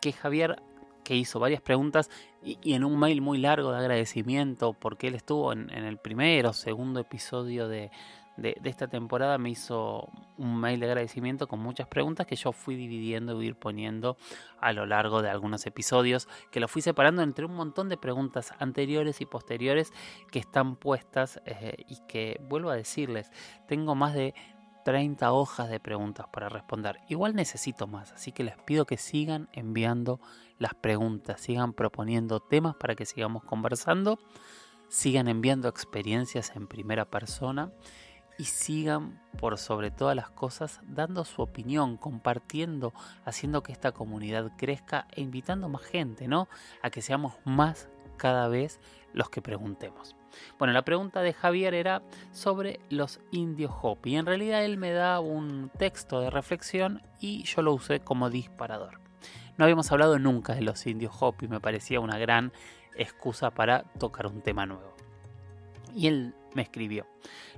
que 0.01 0.13
Javier 0.13 0.61
que 1.05 1.15
hizo 1.15 1.39
varias 1.39 1.61
preguntas 1.61 2.11
y, 2.43 2.75
en 2.75 2.83
un 2.83 2.99
mail 2.99 3.21
muy 3.21 3.39
largo 3.39 3.71
de 3.71 3.79
agradecimiento 3.79 4.73
porque 4.73 5.07
él 5.07 5.15
estuvo 5.15 5.53
en, 5.53 5.71
el 5.71 5.99
primer 5.99 6.47
o 6.47 6.53
segundo 6.53 6.99
episodio 6.99 7.69
de, 7.69 7.93
de, 8.39 8.57
esta 8.65 8.89
temporada 8.89 9.39
me 9.39 9.51
hizo 9.51 10.09
un 10.37 10.57
mail 10.57 10.81
de 10.81 10.87
agradecimiento 10.87 11.47
con 11.47 11.61
muchas 11.61 11.87
preguntas 11.87 12.27
que 12.27 12.35
yo 12.35 12.51
fui 12.51 12.75
dividiendo 12.75 13.41
y 13.41 13.47
ir 13.47 13.55
poniendo 13.55 14.17
a 14.59 14.73
lo 14.73 14.85
largo 14.85 15.23
de 15.23 15.31
algunos 15.31 15.65
episodios, 15.65 16.27
que 16.51 16.59
lo 16.59 16.67
fui 16.67 16.83
separando 16.83 17.23
entre 17.23 17.45
un 17.45 17.55
montón 17.55 17.89
de 17.89 17.97
preguntas 17.97 18.53
anteriores 18.59 19.21
y 19.21 19.27
posteriores 19.27 19.93
que 20.33 20.41
están 20.41 20.75
puestas 20.75 21.41
eh, 21.47 21.77
y 21.87 21.99
que 22.09 22.41
vuelvo 22.49 22.71
a 22.71 22.75
decirles, 22.75 23.31
tengo 23.69 23.95
más 23.95 24.13
de 24.13 24.35
30 24.85 25.33
hojas 25.33 25.69
de 25.71 25.81
preguntas 25.81 26.27
para 26.33 26.49
responder. 26.49 27.01
Igual 27.09 27.35
necesito 27.35 27.87
más, 27.87 28.13
así 28.13 28.33
que 28.33 28.45
les 28.45 28.57
pido 28.59 28.87
que 28.87 28.97
sigan 28.97 29.49
enviando 29.53 30.21
las 30.59 30.75
preguntas, 30.75 31.41
sigan 31.41 31.73
proponiendo 31.73 32.41
temas 32.41 32.77
para 32.77 32.95
que 32.95 33.07
sigamos 33.07 33.45
conversando, 33.45 34.19
sigan 34.89 35.29
enviando 35.29 35.69
experiencias 35.69 36.53
en 36.57 36.67
primera 36.67 37.05
persona 37.05 37.73
y 38.39 38.45
sigan 38.45 39.21
por 39.39 39.59
sobre 39.59 39.91
todas 39.91 40.17
las 40.17 40.31
cosas 40.31 40.81
dando 40.83 41.25
su 41.25 41.43
opinión, 41.43 41.97
compartiendo, 41.97 42.95
haciendo 43.25 43.63
que 43.63 43.73
esta 43.73 43.93
comunidad 43.93 44.53
crezca 44.57 45.07
e 45.13 45.21
invitando 45.21 45.69
más 45.69 45.83
gente, 45.83 46.27
¿no? 46.27 46.49
A 46.83 46.91
que 46.91 47.03
seamos 47.03 47.35
más 47.45 47.89
cada 48.17 48.49
vez 48.49 48.81
los 49.13 49.29
que 49.29 49.43
preguntemos. 49.43 50.17
Bueno, 50.59 50.73
la 50.73 50.83
pregunta 50.83 51.23
de 51.23 51.33
Javier 51.33 51.75
era 51.75 52.03
sobre 52.33 52.81
los 52.89 53.21
indios 53.31 53.73
Hopi. 53.83 54.17
En 54.17 54.27
realidad 54.27 54.65
él 54.65 54.77
me 54.77 54.93
da 54.93 55.21
un 55.21 55.71
texto 55.79 56.21
de 56.21 56.31
reflexión 56.31 57.03
y 57.21 57.45
yo 57.45 57.63
lo 57.63 57.73
usé 57.75 58.01
como 58.01 58.31
disparador. 58.31 59.01
No 59.57 59.65
habíamos 59.65 59.93
hablado 59.93 60.19
nunca 60.19 60.55
de 60.55 60.63
los 60.63 60.87
indios 60.87 61.15
Hopi, 61.21 61.49
me 61.49 61.61
parecía 61.61 62.01
una 62.01 62.19
gran 62.19 62.53
excusa 62.97 63.51
para 63.51 63.85
tocar 63.99 64.27
un 64.27 64.41
tema 64.41 64.67
nuevo. 64.67 64.95
Y 65.95 66.07
él 66.07 66.35
me 66.55 66.63
escribió. 66.63 67.07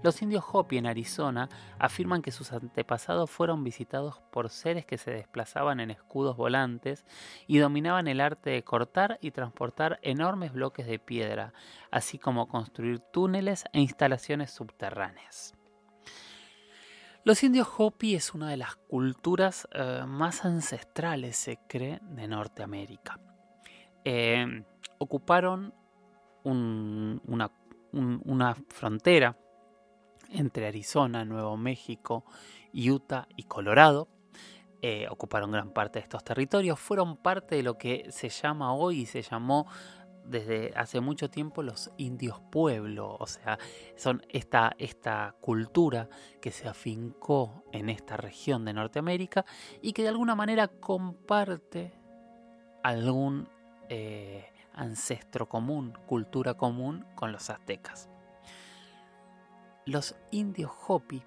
Los 0.02 0.22
indios 0.22 0.44
Hopi 0.50 0.78
en 0.78 0.87
Arizona 0.87 1.49
afirman 1.78 2.22
que 2.22 2.32
sus 2.32 2.52
antepasados 2.52 3.30
fueron 3.30 3.64
visitados 3.64 4.20
por 4.30 4.50
seres 4.50 4.87
que 4.87 4.99
se 4.99 5.11
desplazaban 5.11 5.80
en 5.80 5.90
escudos 5.90 6.37
volantes 6.37 7.04
y 7.46 7.58
dominaban 7.58 8.08
el 8.08 8.20
arte 8.20 8.50
de 8.50 8.64
cortar 8.64 9.18
y 9.20 9.30
transportar 9.30 9.99
enormes 10.02 10.52
bloques 10.52 10.87
de 10.87 10.99
piedra, 10.99 11.52
así 11.90 12.18
como 12.18 12.49
construir 12.49 13.00
túneles 13.00 13.64
e 13.72 13.80
instalaciones 13.80 14.50
subterráneas. 14.50 15.54
Los 17.25 17.44
indios 17.44 17.68
Hopi 17.78 18.16
es 18.16 18.34
una 18.34 18.50
de 18.50 18.56
las 18.56 18.75
culturas 18.75 19.68
eh, 19.72 20.02
más 20.08 20.44
ancestrales, 20.44 21.37
se 21.37 21.56
cree, 21.68 22.00
de 22.02 22.26
Norteamérica. 22.26 23.20
Eh, 24.04 24.64
ocuparon 24.99 25.72
una 26.44 27.49
una 27.92 28.54
frontera 28.68 29.37
entre 30.30 30.66
Arizona, 30.66 31.25
Nuevo 31.25 31.56
México, 31.56 32.25
Utah 32.72 33.28
y 33.37 33.44
Colorado. 33.44 34.08
Eh, 34.80 35.06
ocuparon 35.08 35.52
gran 35.52 35.70
parte 35.72 36.00
de 36.00 36.04
estos 36.04 36.25
territorios, 36.25 36.80
fueron 36.80 37.16
parte 37.16 37.54
de 37.54 37.62
lo 37.62 37.78
que 37.78 38.06
se 38.11 38.28
llama 38.28 38.75
hoy 38.75 39.02
y 39.02 39.06
se 39.06 39.22
llamó 39.22 39.68
desde 40.25 40.72
hace 40.76 41.00
mucho 41.00 41.30
tiempo 41.30 41.62
los 41.62 41.90
indios 41.96 42.40
pueblo, 42.50 43.16
o 43.18 43.26
sea, 43.26 43.58
son 43.96 44.22
esta, 44.28 44.72
esta 44.78 45.37
cultura 45.40 46.08
que 46.40 46.50
se 46.50 46.68
afincó 46.68 47.64
en 47.72 47.88
esta 47.88 48.16
región 48.16 48.64
de 48.64 48.72
Norteamérica 48.72 49.44
y 49.80 49.92
que 49.92 50.02
de 50.02 50.08
alguna 50.08 50.34
manera 50.34 50.68
comparte 50.68 51.92
algún 52.82 53.49
eh, 53.88 54.51
ancestro 54.74 55.48
común, 55.48 55.96
cultura 56.06 56.54
común 56.54 57.06
con 57.14 57.32
los 57.32 57.50
aztecas. 57.50 58.08
Los 59.85 60.14
indios 60.30 60.70
Hopi 60.87 61.22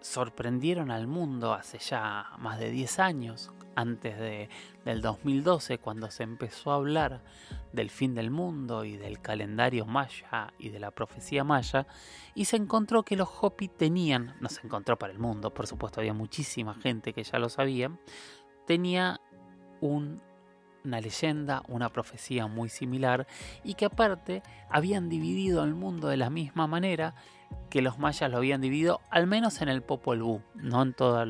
sorprendieron 0.00 0.90
al 0.90 1.06
mundo 1.06 1.52
hace 1.52 1.78
ya 1.78 2.32
más 2.38 2.58
de 2.58 2.70
10 2.70 2.98
años, 2.98 3.50
antes 3.74 4.18
de, 4.18 4.48
del 4.84 5.00
2012, 5.00 5.78
cuando 5.78 6.10
se 6.10 6.22
empezó 6.22 6.72
a 6.72 6.76
hablar 6.76 7.22
del 7.72 7.90
fin 7.90 8.14
del 8.14 8.30
mundo 8.30 8.84
y 8.84 8.96
del 8.96 9.20
calendario 9.20 9.86
maya 9.86 10.52
y 10.58 10.70
de 10.70 10.80
la 10.80 10.90
profecía 10.90 11.44
maya, 11.44 11.86
y 12.34 12.46
se 12.46 12.56
encontró 12.56 13.04
que 13.04 13.16
los 13.16 13.28
Hopi 13.40 13.68
tenían, 13.68 14.36
no 14.40 14.48
se 14.48 14.66
encontró 14.66 14.98
para 14.98 15.12
el 15.12 15.18
mundo, 15.18 15.54
por 15.54 15.66
supuesto 15.66 16.00
había 16.00 16.14
muchísima 16.14 16.74
gente 16.74 17.12
que 17.12 17.22
ya 17.22 17.38
lo 17.38 17.48
sabía, 17.48 17.90
tenía 18.66 19.20
un 19.80 20.20
una 20.84 21.00
leyenda, 21.00 21.62
una 21.68 21.90
profecía 21.90 22.46
muy 22.46 22.68
similar 22.68 23.26
y 23.64 23.74
que 23.74 23.86
aparte 23.86 24.42
habían 24.68 25.08
dividido 25.08 25.64
el 25.64 25.74
mundo 25.74 26.08
de 26.08 26.16
la 26.16 26.30
misma 26.30 26.66
manera 26.66 27.14
que 27.68 27.82
los 27.82 27.98
mayas 27.98 28.30
lo 28.30 28.38
habían 28.38 28.60
dividido, 28.60 29.00
al 29.10 29.26
menos 29.26 29.60
en 29.62 29.68
el 29.68 29.82
Popol 29.82 30.22
Vuh, 30.22 30.42
no 30.54 30.82
en 30.82 30.94
todas 30.94 31.28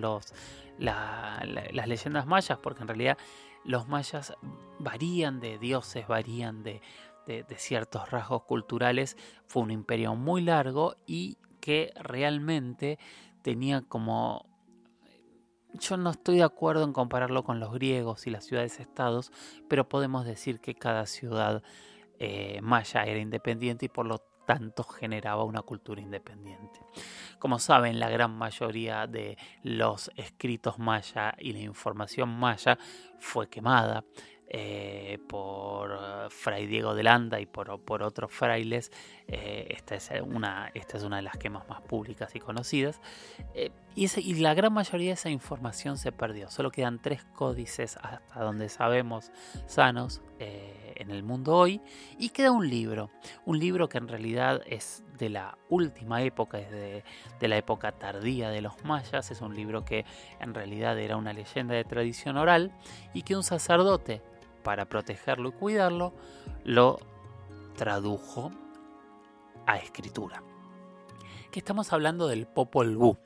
las 0.78 1.86
leyendas 1.86 2.26
mayas, 2.26 2.58
porque 2.58 2.82
en 2.82 2.88
realidad 2.88 3.18
los 3.64 3.88
mayas 3.88 4.34
varían 4.78 5.40
de 5.40 5.58
dioses, 5.58 6.06
varían 6.06 6.62
de, 6.62 6.80
de 7.26 7.56
ciertos 7.56 8.10
rasgos 8.10 8.42
culturales. 8.42 9.16
Fue 9.46 9.62
un 9.62 9.70
imperio 9.70 10.14
muy 10.14 10.42
largo 10.42 10.96
y 11.06 11.38
que 11.60 11.92
realmente 11.96 12.98
tenía 13.42 13.82
como 13.82 14.49
yo 15.74 15.96
no 15.96 16.10
estoy 16.10 16.38
de 16.38 16.42
acuerdo 16.42 16.84
en 16.84 16.92
compararlo 16.92 17.44
con 17.44 17.60
los 17.60 17.72
griegos 17.72 18.26
y 18.26 18.30
las 18.30 18.44
ciudades-estados, 18.44 19.32
pero 19.68 19.88
podemos 19.88 20.24
decir 20.24 20.60
que 20.60 20.74
cada 20.74 21.06
ciudad 21.06 21.62
eh, 22.18 22.60
maya 22.62 23.04
era 23.04 23.18
independiente 23.18 23.86
y 23.86 23.88
por 23.88 24.06
lo 24.06 24.18
tanto 24.46 24.82
generaba 24.82 25.44
una 25.44 25.62
cultura 25.62 26.00
independiente. 26.00 26.80
Como 27.38 27.58
saben, 27.58 28.00
la 28.00 28.10
gran 28.10 28.36
mayoría 28.36 29.06
de 29.06 29.38
los 29.62 30.10
escritos 30.16 30.78
maya 30.78 31.34
y 31.38 31.52
la 31.52 31.60
información 31.60 32.28
maya 32.28 32.76
fue 33.20 33.48
quemada. 33.48 34.04
Eh, 34.52 35.20
por 35.28 35.92
eh, 35.92 36.26
Fray 36.28 36.66
Diego 36.66 36.96
de 36.96 37.04
Landa 37.04 37.38
y 37.38 37.46
por, 37.46 37.70
otros 37.70 38.32
frailes. 38.32 38.90
Eh, 39.28 39.68
esta, 39.70 39.94
es 39.94 40.10
una, 40.26 40.72
esta 40.74 40.96
es 40.96 41.04
una 41.04 41.16
de 41.16 41.22
las 41.22 41.36
quemas 41.36 41.68
más 41.68 41.80
públicas 41.82 42.34
y 42.34 42.40
conocidas. 42.40 43.00
y, 43.94 44.08
y, 44.18 44.34
la 44.40 44.54
gran 44.54 44.72
mayoría 44.72 45.10
de 45.10 45.14
esa 45.14 45.30
información 45.30 45.98
se 45.98 46.10
perdió. 46.10 46.50
Solo 46.50 46.72
quedan 46.72 47.00
tres 47.00 47.22
códices 47.36 47.96
hasta 48.02 48.42
donde 48.42 48.68
sabemos 48.68 49.30
sanos 49.66 50.20
en 50.40 51.10
el 51.12 51.22
mundo 51.22 51.54
hoy. 51.54 51.80
Y 52.18 52.30
queda 52.30 52.50
un 52.50 52.68
libro. 52.68 53.08
Un 53.44 53.60
libro 53.60 53.88
que 53.88 53.98
en 53.98 54.08
realidad 54.08 54.62
es 54.66 55.04
de 55.16 55.28
la 55.28 55.58
última 55.68 56.22
época, 56.22 56.58
es 56.58 56.72
de, 56.72 57.04
de 57.38 57.48
la 57.48 57.56
época 57.56 57.92
tardía 57.92 58.50
de 58.50 58.62
los 58.62 58.84
mayas. 58.84 59.30
Es 59.30 59.42
un 59.42 59.54
libro 59.54 59.84
que 59.84 60.04
en 60.40 60.54
realidad 60.54 60.98
era 60.98 61.16
una 61.16 61.32
leyenda 61.32 61.74
de 61.74 61.84
tradición 61.84 62.36
oral 62.36 62.72
y 63.14 63.22
que 63.22 63.36
un 63.36 63.44
sacerdote 63.44 64.22
para 64.62 64.88
protegerlo 64.88 65.50
y 65.50 65.52
cuidarlo, 65.52 66.12
lo 66.64 66.98
tradujo 67.76 68.52
a 69.66 69.76
escritura. 69.78 70.42
Que 71.50 71.58
estamos 71.58 71.92
hablando 71.92 72.28
del 72.28 72.46
Popol 72.46 72.96
Vuh. 72.96 73.16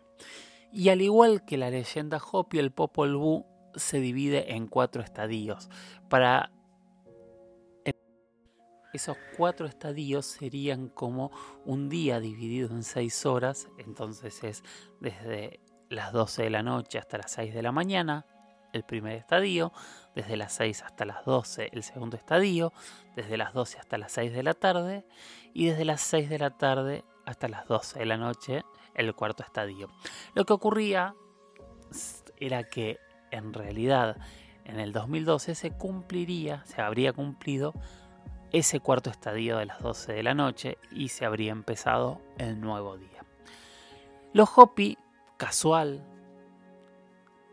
Y 0.73 0.89
al 0.89 1.03
igual 1.03 1.45
que 1.45 1.57
la 1.57 1.71
leyenda 1.71 2.19
Hopi, 2.19 2.59
el 2.59 2.73
Popol 2.73 3.17
Vuh 3.17 3.45
se 3.75 4.01
divide 4.01 4.55
en 4.55 4.67
cuatro 4.67 5.03
estadios. 5.03 5.69
Para 6.09 6.51
esos 8.93 9.17
cuatro 9.37 9.67
estadios 9.67 10.25
serían 10.25 10.89
como 10.89 11.33
un 11.65 11.89
día 11.89 12.21
dividido 12.21 12.71
en 12.71 12.85
seis 12.85 13.27
horas, 13.27 13.69
entonces 13.77 14.45
es 14.45 14.63
desde 15.01 15.61
las 15.91 16.13
12 16.13 16.45
de 16.45 16.51
la 16.51 16.63
noche 16.63 16.99
hasta 16.99 17.19
las 17.19 17.33
6 17.33 17.55
de 17.55 17.63
la 17.63 17.73
mañana, 17.73 18.25
el 18.75 18.83
primer 18.83 19.17
estadio, 19.17 19.73
desde 20.15 20.37
las 20.37 20.53
6 20.53 20.83
hasta 20.83 21.05
las 21.05 21.25
12 21.25 21.71
el 21.73 21.83
segundo 21.83 22.17
estadio, 22.17 22.73
desde 23.17 23.37
las 23.37 23.55
12 23.55 23.79
hasta 23.79 23.97
las 23.97 24.13
6 24.13 24.33
de 24.33 24.43
la 24.43 24.55
tarde 24.55 25.07
y 25.55 25.67
desde 25.67 25.85
las 25.85 26.03
6 26.03 26.29
de 26.29 26.39
la 26.39 26.51
tarde 26.51 27.05
hasta 27.25 27.49
las 27.49 27.67
12 27.67 28.01
de 28.01 28.07
la 28.07 28.17
noche 28.17 28.65
el 28.95 29.15
cuarto 29.15 29.43
estadio. 29.43 29.89
Lo 30.35 30.45
que 30.45 30.53
ocurría 30.53 31.15
era 32.39 32.65
que 32.65 32.99
en 33.31 33.53
realidad 33.53 34.17
en 34.65 34.81
el 34.81 34.93
2012 34.93 35.55
se 35.55 35.71
cumpliría, 35.71 36.65
se 36.65 36.81
habría 36.81 37.13
cumplido 37.13 37.73
ese 38.53 38.81
cuarto 38.81 39.11
estadio 39.11 39.59
de 39.59 39.67
las 39.67 39.81
12 39.81 40.13
de 40.13 40.23
la 40.23 40.35
noche 40.35 40.79
y 40.91 41.09
se 41.09 41.25
habría 41.25 41.53
empezado 41.53 42.21
el 42.39 42.61
nuevo 42.61 42.97
día. 42.97 43.25
Los 44.33 44.49
Hopi, 44.57 44.97
casual, 45.37 46.05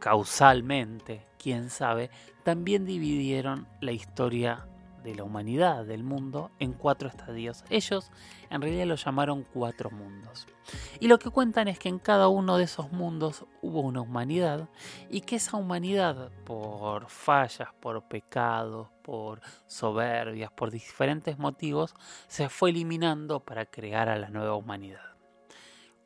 causalmente, 0.01 1.25
quién 1.37 1.69
sabe, 1.69 2.09
también 2.43 2.85
dividieron 2.85 3.67
la 3.79 3.91
historia 3.91 4.65
de 5.03 5.15
la 5.15 5.23
humanidad, 5.23 5.85
del 5.85 6.03
mundo, 6.03 6.51
en 6.59 6.73
cuatro 6.73 7.07
estadios. 7.07 7.63
Ellos 7.69 8.11
en 8.49 8.61
realidad 8.61 8.85
lo 8.85 8.95
llamaron 8.95 9.45
cuatro 9.53 9.91
mundos. 9.91 10.47
Y 10.99 11.07
lo 11.07 11.19
que 11.19 11.29
cuentan 11.29 11.67
es 11.67 11.79
que 11.79 11.89
en 11.89 11.99
cada 11.99 12.27
uno 12.27 12.57
de 12.57 12.65
esos 12.65 12.91
mundos 12.91 13.45
hubo 13.61 13.81
una 13.81 14.01
humanidad 14.01 14.69
y 15.09 15.21
que 15.21 15.37
esa 15.37 15.57
humanidad, 15.57 16.31
por 16.45 17.07
fallas, 17.07 17.69
por 17.79 18.03
pecados, 18.03 18.89
por 19.03 19.41
soberbias, 19.67 20.51
por 20.51 20.71
diferentes 20.71 21.37
motivos, 21.37 21.93
se 22.27 22.49
fue 22.49 22.71
eliminando 22.71 23.39
para 23.39 23.65
crear 23.65 24.09
a 24.09 24.17
la 24.17 24.29
nueva 24.29 24.55
humanidad. 24.55 25.10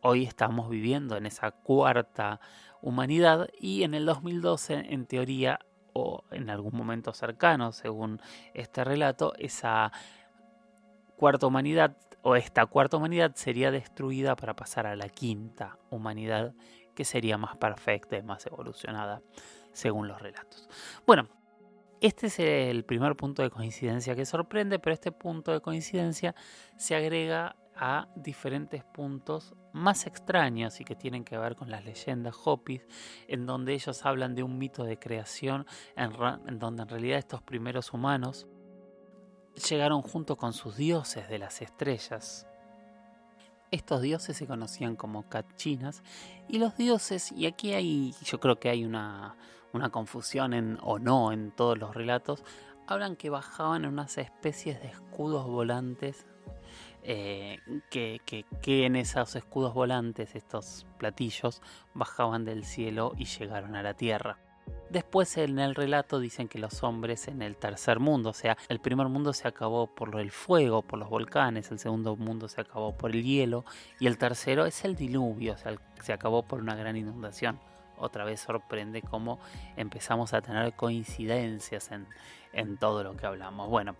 Hoy 0.08 0.22
estamos 0.22 0.70
viviendo 0.70 1.18
en 1.18 1.26
esa 1.26 1.50
cuarta 1.50 2.40
humanidad 2.80 3.50
y 3.60 3.82
en 3.82 3.96
el 3.96 4.06
2012 4.06 4.94
en 4.94 5.08
teoría 5.08 5.62
o 5.94 6.24
en 6.30 6.52
algún 6.52 6.78
momento 6.78 7.12
cercano, 7.12 7.72
según 7.72 8.22
este 8.54 8.84
relato, 8.84 9.34
esa 9.40 9.92
cuarta 11.18 11.48
humanidad 11.48 11.98
o 12.22 12.36
esta 12.36 12.68
cuarta 12.68 12.98
humanidad 12.98 13.32
sería 13.34 13.72
destruida 13.72 14.36
para 14.36 14.56
pasar 14.56 14.86
a 14.86 14.96
la 14.96 15.10
quinta 15.10 15.80
humanidad, 15.90 16.54
que 16.94 17.04
sería 17.04 17.40
más 17.40 17.58
perfecta 17.58 18.16
y 18.16 18.22
más 18.22 18.46
evolucionada, 18.46 19.24
según 19.72 20.08
los 20.08 20.22
relatos. 20.22 20.70
Bueno, 21.08 21.30
este 22.00 22.28
es 22.28 22.38
el 22.38 22.86
primer 22.86 23.16
punto 23.16 23.42
de 23.42 23.50
coincidencia 23.50 24.16
que 24.16 24.28
sorprende, 24.28 24.78
pero 24.78 24.94
este 24.94 25.12
punto 25.12 25.52
de 25.52 25.62
coincidencia 25.62 26.36
se 26.78 26.96
agrega 26.96 27.56
a 27.76 28.08
diferentes 28.16 28.84
puntos 28.84 29.56
más 29.76 30.08
extraños 30.08 30.80
y 30.80 30.86
que 30.86 30.96
tienen 30.96 31.26
que 31.26 31.38
ver 31.38 31.56
con 31.56 31.70
las 31.70 31.84
leyendas 31.84 32.36
Hopis, 32.46 32.88
en 33.28 33.46
donde 33.46 33.74
ellos 33.74 34.06
hablan 34.06 34.34
de 34.34 34.42
un 34.42 34.58
mito 34.58 34.86
de 34.86 34.98
creación, 34.98 35.68
en, 35.98 36.60
donde 36.60 36.84
en 36.84 36.90
realidad 36.90 37.20
estos 37.20 37.42
primeros 37.42 37.94
humanos 37.94 38.48
llegaron 39.70 40.02
junto 40.02 40.38
con 40.38 40.54
sus 40.54 40.78
dioses 40.78 41.28
de 41.28 41.40
las 41.40 41.62
estrellas. 41.62 42.48
Estos 43.70 44.02
dioses 44.02 44.38
se 44.38 44.48
conocían 44.48 44.96
como 44.96 45.28
Kachinas 45.28 46.04
y 46.48 46.58
los 46.58 46.78
dioses, 46.78 47.34
y 47.34 47.46
aquí 47.46 47.74
hay, 47.74 48.14
yo 48.24 48.40
creo 48.40 48.60
que 48.60 48.70
hay 48.70 48.86
una, 48.86 49.36
una 49.74 49.90
confusión 49.90 50.54
en, 50.54 50.78
o 50.84 51.00
no 51.00 51.34
en 51.34 51.52
todos 51.52 51.78
los 51.78 51.94
relatos, 51.94 52.46
hablan 52.88 53.18
que 53.18 53.30
bajaban 53.30 53.84
en 53.84 53.92
unas 53.92 54.18
especies 54.18 54.82
de 54.82 54.88
escudos 54.88 55.46
volantes 55.46 56.26
eh, 57.08 57.60
que, 57.92 58.46
en 58.66 58.96
esos 58.96 59.36
escudos 59.36 59.76
volantes, 59.76 60.34
estos 60.36 60.88
platillos, 60.98 61.62
bajaban 61.94 62.46
del 62.46 62.66
cielo 62.66 63.14
y 63.16 63.26
llegaron 63.26 63.76
a 63.76 63.84
la 63.84 63.94
tierra. 63.94 64.40
Después 64.90 65.38
en 65.38 65.60
el 65.60 65.76
relato 65.76 66.20
dicen 66.20 66.48
que 66.48 66.58
los 66.58 66.82
hombres 66.82 67.28
en 67.28 67.44
el 67.44 67.58
tercer 67.58 68.00
mundo, 68.00 68.32
o 68.32 68.34
sea, 68.34 68.58
el 68.70 68.80
primer 68.80 69.08
mundo 69.08 69.34
se 69.34 69.48
acabó 69.48 69.86
por 69.86 70.20
el 70.20 70.32
fuego, 70.32 70.82
por 70.82 70.98
los 70.98 71.08
volcanes, 71.08 71.70
el 71.70 71.78
segundo 71.78 72.16
mundo 72.16 72.48
se 72.48 72.62
acabó 72.62 72.98
por 72.98 73.12
el 73.12 73.24
hielo 73.24 73.66
y 74.00 74.08
el 74.08 74.18
tercero 74.18 74.66
es 74.66 74.84
el 74.84 74.96
diluvio, 74.96 75.54
o 75.54 75.58
sea, 75.58 75.76
se 76.02 76.12
acabó 76.12 76.42
por 76.42 76.60
una 76.60 76.76
gran 76.76 76.98
inundación. 76.98 77.60
Otra 77.98 78.26
vez 78.26 78.40
sorprende 78.42 79.04
cómo 79.04 79.40
empezamos 79.78 80.34
a 80.34 80.42
tener 80.42 80.74
coincidencias 80.74 81.92
en, 81.92 82.08
en 82.52 82.78
todo 82.78 83.04
lo 83.04 83.16
que 83.16 83.28
hablamos. 83.28 83.70
Bueno, 83.70 83.96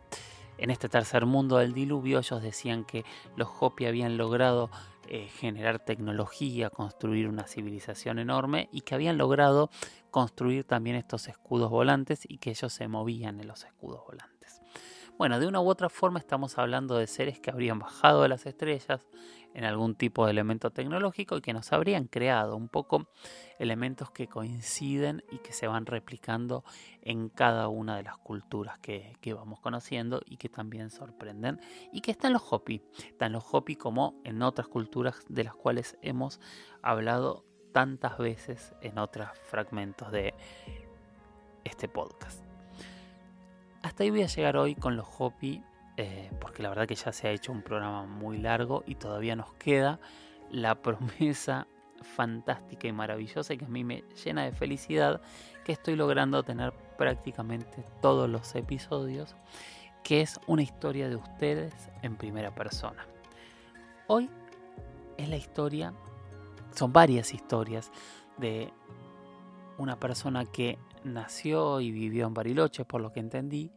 en 0.58 0.70
este 0.70 0.90
tercer 0.90 1.26
mundo 1.26 1.58
del 1.58 1.74
diluvio 1.74 2.20
ellos 2.20 2.42
decían 2.42 2.86
que 2.86 3.06
los 3.36 3.50
Hopi 3.60 3.86
habían 3.86 4.18
logrado 4.18 4.70
eh, 5.08 5.28
generar 5.28 5.80
tecnología, 5.80 6.70
construir 6.70 7.28
una 7.28 7.46
civilización 7.46 8.18
enorme 8.18 8.70
y 8.72 8.82
que 8.82 8.96
habían 8.96 9.18
logrado 9.18 9.70
construir 10.10 10.64
también 10.64 10.96
estos 10.96 11.28
escudos 11.28 11.70
volantes 11.70 12.22
y 12.28 12.40
que 12.40 12.50
ellos 12.50 12.74
se 12.74 12.88
movían 12.88 13.40
en 13.40 13.48
los 13.48 13.66
escudos 13.66 14.02
volantes. 14.06 14.62
Bueno, 15.18 15.40
de 15.40 15.48
una 15.48 15.62
u 15.62 15.70
otra 15.70 15.90
forma 15.90 16.20
estamos 16.20 16.58
hablando 16.58 16.98
de 16.98 17.08
seres 17.08 17.40
que 17.40 17.52
habrían 17.52 17.80
bajado 17.80 18.24
de 18.24 18.30
las 18.30 18.46
estrellas, 18.46 19.06
en 19.56 19.64
algún 19.64 19.96
tipo 19.96 20.26
de 20.26 20.32
elemento 20.32 20.70
tecnológico 20.70 21.38
y 21.38 21.42
que 21.42 21.54
nos 21.54 21.72
habrían 21.72 22.08
creado 22.08 22.58
un 22.58 22.68
poco 22.68 23.08
elementos 23.58 24.12
que 24.12 24.28
coinciden 24.28 25.24
y 25.32 25.38
que 25.38 25.54
se 25.54 25.66
van 25.68 25.86
replicando 25.86 26.66
en 27.02 27.30
cada 27.30 27.70
una 27.70 27.96
de 27.96 28.04
las 28.04 28.18
culturas 28.18 28.78
que, 28.80 29.16
vamos 29.34 29.62
conociendo 29.62 30.22
y 30.26 30.38
que 30.38 30.50
también 30.50 30.90
sorprenden 30.90 31.62
y 31.94 32.02
que 32.02 32.12
están 32.12 32.34
los 32.34 32.44
Hopi, 32.52 32.84
están 33.08 33.32
los 33.32 33.46
Hopi 33.50 33.78
como 33.78 34.20
en 34.26 34.42
otras 34.42 34.68
culturas 34.68 35.24
de 35.30 35.46
las 35.46 35.56
cuales 35.56 35.98
hemos 36.02 36.42
hablado 36.82 37.46
tantas 37.72 38.18
veces 38.18 38.74
en 38.82 38.98
otros 38.98 39.30
fragmentos 39.50 40.12
de 40.12 40.34
este 41.64 41.88
podcast. 41.88 42.44
Hasta 43.84 44.04
ahí 44.04 44.10
voy 44.10 44.24
a 44.24 44.28
llegar 44.28 44.58
hoy 44.58 44.76
con 44.76 44.98
los 44.98 45.08
Hopi 45.18 45.64
eh, 45.98 46.30
porque 46.40 46.62
la 46.62 46.70
verdad 46.70 46.88
que 46.88 46.96
ya 46.96 47.12
se 47.12 47.28
ha 47.28 47.32
hecho 47.32 47.52
un 47.52 47.62
programa 47.62 48.06
muy 48.06 48.38
largo 48.38 48.84
y 48.86 48.96
todavía 48.96 49.36
nos 49.36 49.54
queda 49.54 50.00
la 50.52 50.76
promesa 50.82 51.68
fantástica 52.02 52.88
y 52.88 52.92
maravillosa 52.92 53.54
y 53.54 53.58
que 53.58 53.66
a 53.66 53.70
mí 53.70 53.84
me 53.84 54.04
llena 54.24 54.44
de 54.44 54.52
felicidad 54.52 55.22
que 55.64 55.72
estoy 55.72 55.96
logrando 55.96 56.44
tener 56.44 56.74
prácticamente 56.98 57.84
todos 58.02 58.30
los 58.30 58.54
episodios, 58.56 59.36
que 60.04 60.22
es 60.22 60.40
una 60.48 60.62
historia 60.62 61.10
de 61.10 61.16
ustedes 61.16 61.74
en 62.02 62.16
primera 62.16 62.54
persona. 62.54 63.08
Hoy 64.08 64.30
es 65.18 65.30
la 65.30 65.38
historia, 65.38 65.94
son 66.76 66.94
varias 66.94 67.34
historias 67.34 67.92
de 68.38 68.72
una 69.78 70.00
persona 70.00 70.46
que 70.46 70.78
nació 71.04 71.82
y 71.82 71.92
vivió 71.92 72.28
en 72.28 72.34
Bariloche, 72.34 72.86
por 72.86 73.02
lo 73.02 73.12
que 73.12 73.20
entendí, 73.20 73.72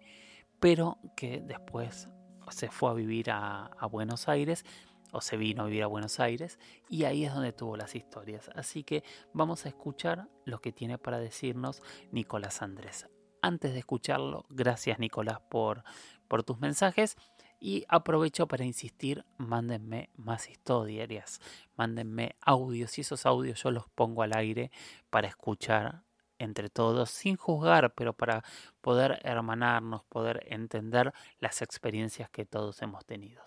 pero 0.60 0.98
que 1.16 1.40
después 1.40 2.08
se 2.50 2.70
fue 2.70 2.90
a 2.90 2.94
vivir 2.94 3.30
a, 3.30 3.70
Buenos 3.90 4.28
Aires 4.28 4.64
o 5.12 5.20
se 5.20 5.36
vino 5.36 5.62
a 5.62 5.66
vivir 5.66 5.82
a 5.82 5.86
Buenos 5.86 6.20
Aires 6.20 6.58
y 6.88 7.04
ahí 7.04 7.24
es 7.24 7.34
donde 7.34 7.52
tuvo 7.52 7.76
las 7.76 7.94
historias. 7.94 8.50
Así 8.54 8.84
que 8.84 9.02
vamos 9.32 9.64
a 9.64 9.68
escuchar 9.68 10.28
lo 10.44 10.60
que 10.60 10.72
tiene 10.72 10.98
para 10.98 11.18
decirnos 11.18 11.82
Nicolás 12.10 12.62
Andrés. 12.62 13.08
Antes 13.40 13.72
de 13.72 13.78
escucharlo, 13.78 14.46
gracias 14.48 14.98
Nicolás 14.98 15.40
por, 15.48 15.84
por 16.26 16.42
tus 16.42 16.58
mensajes 16.58 17.16
y 17.60 17.84
aprovecho 17.88 18.46
para 18.46 18.64
insistir, 18.64 19.24
mándenme 19.36 20.10
más 20.16 20.48
historias, 20.48 21.40
mándenme 21.76 22.36
audios 22.40 22.98
y 22.98 23.00
esos 23.00 23.26
audios 23.26 23.62
yo 23.62 23.70
los 23.70 23.88
pongo 23.88 24.22
al 24.22 24.36
aire 24.36 24.70
para 25.10 25.28
escuchar 25.28 26.02
entre 26.38 26.70
todos, 26.70 27.10
sin 27.10 27.36
juzgar, 27.36 27.94
pero 27.94 28.12
para 28.12 28.44
poder 28.80 29.20
hermanarnos, 29.22 30.04
poder 30.04 30.46
entender 30.48 31.12
las 31.38 31.62
experiencias 31.62 32.30
que 32.30 32.44
todos 32.44 32.80
hemos 32.82 33.04
tenido. 33.04 33.42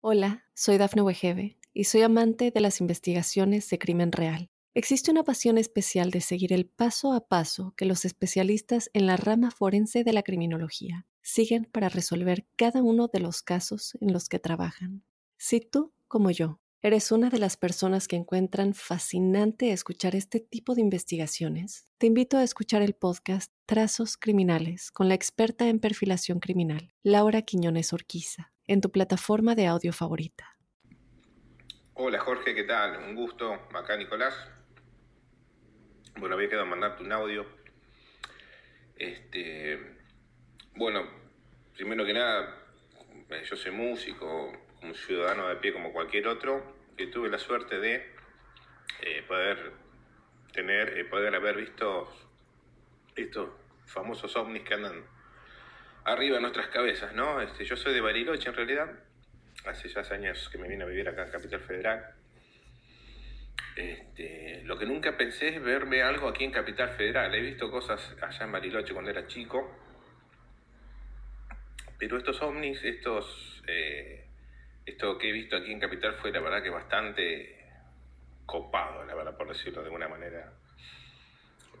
Hola, 0.00 0.44
soy 0.54 0.78
Dafne 0.78 1.02
Wegebe 1.02 1.58
y 1.74 1.84
soy 1.84 2.02
amante 2.02 2.50
de 2.50 2.60
las 2.60 2.80
investigaciones 2.80 3.68
de 3.68 3.78
crimen 3.78 4.12
real. 4.12 4.50
Existe 4.74 5.10
una 5.10 5.24
pasión 5.24 5.58
especial 5.58 6.12
de 6.12 6.20
seguir 6.20 6.52
el 6.52 6.66
paso 6.66 7.12
a 7.12 7.26
paso 7.26 7.74
que 7.76 7.84
los 7.84 8.04
especialistas 8.04 8.90
en 8.92 9.06
la 9.06 9.16
rama 9.16 9.50
forense 9.50 10.04
de 10.04 10.12
la 10.12 10.22
criminología 10.22 11.06
siguen 11.20 11.64
para 11.64 11.88
resolver 11.88 12.46
cada 12.54 12.82
uno 12.82 13.08
de 13.08 13.20
los 13.20 13.42
casos 13.42 13.98
en 14.00 14.12
los 14.12 14.28
que 14.28 14.38
trabajan. 14.38 15.02
Si 15.36 15.60
tú, 15.60 15.92
como 16.06 16.30
yo, 16.30 16.60
¿Eres 16.80 17.10
una 17.10 17.28
de 17.28 17.40
las 17.40 17.56
personas 17.56 18.06
que 18.06 18.14
encuentran 18.14 18.72
fascinante 18.72 19.72
escuchar 19.72 20.14
este 20.14 20.38
tipo 20.38 20.76
de 20.76 20.80
investigaciones? 20.80 21.90
Te 21.98 22.06
invito 22.06 22.36
a 22.36 22.44
escuchar 22.44 22.82
el 22.82 22.94
podcast 22.94 23.52
Trazos 23.66 24.16
Criminales 24.16 24.92
con 24.92 25.08
la 25.08 25.14
experta 25.14 25.68
en 25.68 25.80
perfilación 25.80 26.38
criminal, 26.38 26.94
Laura 27.02 27.42
Quiñones 27.42 27.92
Orquiza, 27.92 28.52
en 28.68 28.80
tu 28.80 28.92
plataforma 28.92 29.56
de 29.56 29.66
audio 29.66 29.92
favorita. 29.92 30.56
Hola 31.94 32.20
Jorge, 32.20 32.54
¿qué 32.54 32.62
tal? 32.62 32.96
Un 33.08 33.16
gusto. 33.16 33.54
Acá 33.74 33.96
Nicolás. 33.96 34.34
Bueno, 36.16 36.36
había 36.36 36.48
quedado 36.48 36.66
mandarte 36.66 37.02
un 37.02 37.10
audio. 37.10 37.44
Este, 38.94 39.96
bueno, 40.76 41.02
primero 41.74 42.06
que 42.06 42.12
nada, 42.12 42.54
eh, 43.30 43.42
yo 43.50 43.56
soy 43.56 43.72
músico, 43.72 44.52
un 44.82 44.94
ciudadano 44.94 45.48
de 45.48 45.56
pie 45.56 45.72
como 45.72 45.92
cualquier 45.92 46.28
otro, 46.28 46.76
que 46.96 47.06
tuve 47.06 47.28
la 47.28 47.38
suerte 47.38 47.78
de 47.78 48.14
eh, 49.02 49.22
poder 49.26 49.72
tener, 50.52 50.98
eh, 50.98 51.04
poder 51.04 51.34
haber 51.34 51.56
visto 51.56 52.12
estos 53.14 53.50
famosos 53.86 54.34
ovnis 54.36 54.62
que 54.62 54.74
andan 54.74 55.04
arriba 56.04 56.36
de 56.36 56.42
nuestras 56.42 56.68
cabezas, 56.68 57.12
¿no? 57.14 57.40
Este, 57.40 57.64
yo 57.64 57.76
soy 57.76 57.94
de 57.94 58.00
Bariloche 58.00 58.48
en 58.48 58.54
realidad, 58.54 58.90
hace 59.64 59.88
ya 59.88 60.02
años 60.12 60.48
que 60.50 60.58
me 60.58 60.68
vine 60.68 60.84
a 60.84 60.86
vivir 60.86 61.08
acá 61.08 61.24
en 61.24 61.30
Capital 61.30 61.60
Federal. 61.60 62.14
Este, 63.76 64.62
lo 64.64 64.76
que 64.78 64.86
nunca 64.86 65.16
pensé 65.16 65.48
es 65.48 65.62
verme 65.62 66.02
algo 66.02 66.28
aquí 66.28 66.44
en 66.44 66.50
Capital 66.50 66.90
Federal. 66.96 67.34
He 67.34 67.40
visto 67.40 67.70
cosas 67.70 68.16
allá 68.20 68.44
en 68.44 68.52
Bariloche 68.52 68.92
cuando 68.92 69.10
era 69.10 69.26
chico, 69.26 69.76
pero 71.98 72.16
estos 72.16 72.40
ovnis, 72.42 72.82
estos 72.82 73.62
eh, 73.66 74.27
esto 74.88 75.18
que 75.18 75.28
he 75.28 75.32
visto 75.32 75.56
aquí 75.56 75.72
en 75.72 75.80
Capital 75.80 76.14
fue 76.14 76.32
la 76.32 76.40
verdad 76.40 76.62
que 76.62 76.70
bastante 76.70 77.56
copado, 78.46 79.04
la 79.04 79.14
verdad, 79.14 79.36
por 79.36 79.48
decirlo 79.48 79.80
de 79.80 79.86
alguna 79.86 80.08
manera. 80.08 80.52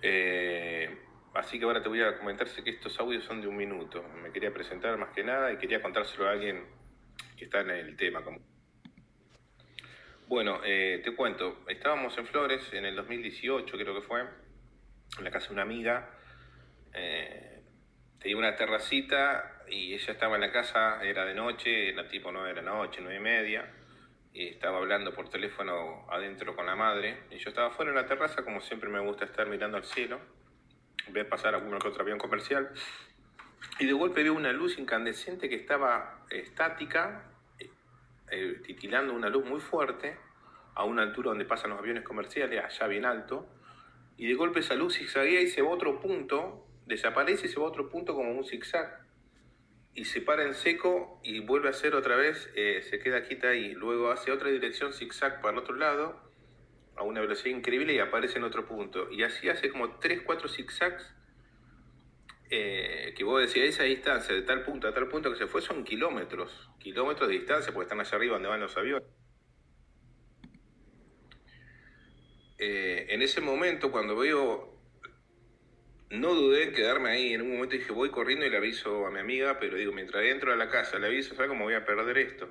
Eh, 0.02 1.08
Así 1.34 1.58
que 1.58 1.64
ahora 1.64 1.82
te 1.82 1.88
voy 1.88 2.02
a 2.02 2.18
comentarse 2.18 2.64
que 2.64 2.70
estos 2.70 2.98
audios 2.98 3.24
son 3.24 3.40
de 3.40 3.46
un 3.46 3.56
minuto. 3.56 4.02
Me 4.22 4.32
quería 4.32 4.52
presentar 4.52 4.96
más 4.98 5.10
que 5.10 5.22
nada 5.22 5.52
y 5.52 5.58
quería 5.58 5.80
contárselo 5.80 6.26
a 6.26 6.32
alguien 6.32 6.66
que 7.36 7.44
está 7.44 7.60
en 7.60 7.70
el 7.70 7.96
tema. 7.96 8.20
Bueno, 10.26 10.60
eh, 10.64 11.00
te 11.04 11.14
cuento, 11.14 11.64
estábamos 11.68 12.16
en 12.18 12.26
Flores 12.26 12.72
en 12.72 12.84
el 12.84 12.96
2018, 12.96 13.76
creo 13.78 13.94
que 13.94 14.06
fue, 14.06 14.20
en 14.20 15.24
la 15.24 15.30
casa 15.30 15.48
de 15.48 15.52
una 15.54 15.62
amiga. 15.62 16.10
Eh, 16.92 17.57
tenía 18.20 18.36
una 18.36 18.56
terracita 18.56 19.62
y 19.68 19.94
ella 19.94 20.12
estaba 20.12 20.36
en 20.36 20.42
la 20.42 20.52
casa, 20.52 21.02
era 21.02 21.24
de 21.24 21.34
noche, 21.34 21.92
la 21.92 22.08
tipo 22.08 22.32
no 22.32 22.46
era 22.46 22.62
noche, 22.62 23.00
nueve 23.02 23.16
y 23.16 23.22
media, 23.22 23.70
y 24.32 24.48
estaba 24.48 24.78
hablando 24.78 25.12
por 25.12 25.28
teléfono 25.28 26.06
adentro 26.10 26.54
con 26.54 26.66
la 26.66 26.76
madre. 26.76 27.24
Y 27.30 27.38
yo 27.38 27.50
estaba 27.50 27.70
fuera 27.70 27.90
en 27.90 27.96
la 27.96 28.06
terraza, 28.06 28.44
como 28.44 28.60
siempre 28.60 28.88
me 28.88 29.00
gusta 29.00 29.24
estar 29.24 29.46
mirando 29.48 29.76
al 29.76 29.84
cielo, 29.84 30.20
ver 31.10 31.28
pasar 31.28 31.54
algún 31.54 31.78
que 31.78 31.88
otro 31.88 32.02
avión 32.02 32.18
comercial. 32.18 32.70
Y 33.78 33.86
de 33.86 33.92
golpe 33.92 34.22
veo 34.22 34.34
una 34.34 34.52
luz 34.52 34.78
incandescente 34.78 35.48
que 35.48 35.56
estaba 35.56 36.24
estática, 36.30 37.32
eh, 38.30 38.60
titilando 38.64 39.12
una 39.12 39.28
luz 39.28 39.44
muy 39.44 39.60
fuerte 39.60 40.16
a 40.74 40.84
una 40.84 41.02
altura 41.02 41.30
donde 41.30 41.44
pasan 41.44 41.70
los 41.70 41.78
aviones 41.78 42.04
comerciales, 42.04 42.64
allá 42.64 42.86
bien 42.86 43.04
alto, 43.04 43.48
y 44.16 44.26
de 44.26 44.34
golpe 44.34 44.60
esa 44.60 44.74
luz 44.74 44.96
zigzaguea 44.96 45.40
y 45.40 45.48
se 45.48 45.62
va 45.62 45.70
a 45.70 45.72
otro 45.72 46.00
punto, 46.00 46.67
desaparece 46.88 47.46
y 47.46 47.48
se 47.48 47.60
va 47.60 47.66
a 47.66 47.68
otro 47.68 47.88
punto 47.88 48.14
como 48.14 48.32
un 48.32 48.44
zigzag, 48.44 49.06
y 49.94 50.04
se 50.04 50.20
para 50.20 50.44
en 50.44 50.54
seco 50.54 51.20
y 51.22 51.40
vuelve 51.40 51.68
a 51.68 51.70
hacer 51.70 51.94
otra 51.94 52.16
vez, 52.16 52.50
eh, 52.54 52.82
se 52.88 52.98
queda 52.98 53.22
quita 53.22 53.54
y 53.54 53.74
luego 53.74 54.10
hace 54.10 54.32
otra 54.32 54.48
dirección 54.50 54.92
zigzag 54.92 55.40
para 55.40 55.52
el 55.52 55.58
otro 55.58 55.74
lado, 55.76 56.20
a 56.96 57.02
una 57.02 57.20
velocidad 57.20 57.56
increíble 57.56 57.94
y 57.94 57.98
aparece 57.98 58.38
en 58.38 58.44
otro 58.44 58.66
punto. 58.66 59.10
Y 59.10 59.22
así 59.22 59.48
hace 59.48 59.70
como 59.70 59.98
3, 59.98 60.22
4 60.22 60.48
zigzags 60.48 61.14
eh, 62.50 63.12
que 63.14 63.24
vos 63.24 63.40
decís, 63.40 63.62
esa 63.62 63.82
distancia 63.82 64.34
de 64.34 64.42
tal 64.42 64.62
punto 64.62 64.88
a 64.88 64.94
tal 64.94 65.08
punto 65.08 65.30
que 65.30 65.36
se 65.36 65.46
fue 65.46 65.60
son 65.60 65.84
kilómetros, 65.84 66.70
kilómetros 66.78 67.28
de 67.28 67.34
distancia, 67.34 67.72
porque 67.72 67.84
están 67.84 68.00
allá 68.00 68.16
arriba 68.16 68.34
donde 68.34 68.48
van 68.48 68.60
los 68.60 68.76
aviones. 68.76 69.08
Eh, 72.58 73.06
en 73.10 73.22
ese 73.22 73.40
momento, 73.40 73.92
cuando 73.92 74.16
veo, 74.16 74.77
no 76.10 76.34
dudé 76.34 76.64
en 76.64 76.72
quedarme 76.72 77.10
ahí. 77.10 77.34
En 77.34 77.42
un 77.42 77.52
momento 77.52 77.76
dije, 77.76 77.92
voy 77.92 78.10
corriendo 78.10 78.46
y 78.46 78.50
le 78.50 78.56
aviso 78.56 79.06
a 79.06 79.10
mi 79.10 79.20
amiga, 79.20 79.58
pero 79.58 79.76
digo, 79.76 79.92
mientras 79.92 80.22
dentro 80.22 80.50
de 80.50 80.56
la 80.56 80.68
casa 80.68 80.98
le 80.98 81.06
aviso, 81.06 81.34
¿sabes 81.34 81.48
cómo 81.48 81.64
voy 81.64 81.74
a 81.74 81.84
perder 81.84 82.18
esto? 82.18 82.48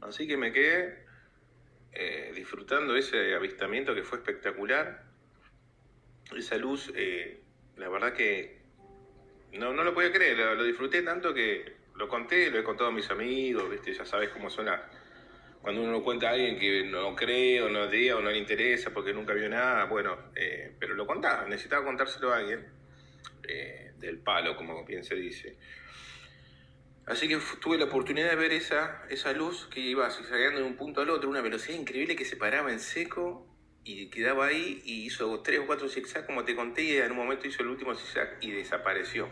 Así 0.00 0.26
que 0.26 0.36
me 0.36 0.52
quedé 0.52 1.04
eh, 1.92 2.32
disfrutando 2.34 2.96
ese 2.96 3.34
avistamiento 3.34 3.94
que 3.94 4.02
fue 4.02 4.18
espectacular. 4.18 5.04
Esa 6.36 6.56
luz, 6.56 6.92
la 7.76 7.88
verdad 7.88 8.12
que 8.12 8.58
no, 9.52 9.72
no 9.72 9.84
lo 9.84 9.94
podía 9.94 10.12
creer, 10.12 10.36
lo, 10.36 10.64
disfruté 10.64 11.02
tanto 11.02 11.32
que 11.32 11.76
lo 11.94 12.08
conté, 12.08 12.50
lo 12.50 12.58
he 12.58 12.64
contado 12.64 12.90
a 12.90 12.92
mis 12.92 13.10
amigos, 13.10 13.70
¿viste? 13.70 13.94
ya 13.94 14.04
sabes 14.04 14.30
cómo 14.30 14.50
son 14.50 14.68
Cuando 15.66 15.82
uno 15.82 15.90
lo 15.90 16.04
cuenta 16.04 16.28
a 16.28 16.30
alguien 16.30 16.56
que 16.60 16.84
no 16.84 17.16
cree 17.16 17.60
o 17.60 17.68
no 17.68 17.88
diga 17.88 18.14
o 18.14 18.20
no 18.20 18.30
le 18.30 18.38
interesa 18.38 18.90
porque 18.90 19.12
nunca 19.12 19.34
vio 19.34 19.48
nada, 19.48 19.86
bueno, 19.86 20.16
eh, 20.36 20.72
pero 20.78 20.94
lo 20.94 21.08
contaba, 21.08 21.44
necesitaba 21.48 21.84
contárselo 21.84 22.32
a 22.32 22.36
alguien 22.36 22.64
eh, 23.48 23.90
del 23.98 24.18
palo, 24.18 24.54
como 24.54 24.84
bien 24.84 25.02
se 25.02 25.16
dice. 25.16 25.58
Así 27.04 27.26
que 27.26 27.40
tuve 27.60 27.78
la 27.78 27.86
oportunidad 27.86 28.30
de 28.30 28.36
ver 28.36 28.52
esa, 28.52 29.02
esa 29.10 29.32
luz 29.32 29.66
que 29.66 29.80
iba 29.80 30.08
zigzagueando 30.08 30.60
de 30.60 30.66
un 30.66 30.76
punto 30.76 31.00
al 31.00 31.10
otro, 31.10 31.28
una 31.28 31.40
velocidad 31.40 31.76
increíble 31.76 32.14
que 32.14 32.24
se 32.24 32.36
paraba 32.36 32.70
en 32.70 32.78
seco 32.78 33.44
y 33.82 34.08
quedaba 34.08 34.46
ahí 34.46 34.80
y 34.84 35.04
hizo 35.04 35.42
tres 35.42 35.58
o 35.58 35.66
cuatro 35.66 35.88
zigzags 35.88 36.26
como 36.26 36.44
te 36.44 36.54
conté 36.54 36.82
y 36.84 36.96
en 36.98 37.10
un 37.10 37.16
momento 37.16 37.48
hizo 37.48 37.62
el 37.62 37.70
último 37.70 37.92
zigzag 37.92 38.38
y 38.40 38.52
desapareció. 38.52 39.28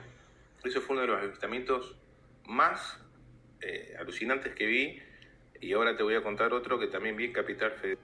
Eso 0.65 0.81
fue 0.81 0.95
uno 0.95 1.03
de 1.03 1.07
los 1.07 1.23
avistamientos 1.23 1.95
más 2.45 2.99
eh, 3.61 3.95
alucinantes 4.01 4.53
que 4.53 4.67
vi 4.67 5.01
y 5.65 5.73
ahora 5.73 5.97
te 5.97 6.03
voy 6.03 6.15
a 6.15 6.23
contar 6.23 6.53
otro 6.53 6.79
que 6.79 6.89
también 6.89 7.17
vi 7.17 7.25
en 7.25 7.33
Capital 7.33 7.73
Federal. 7.73 7.99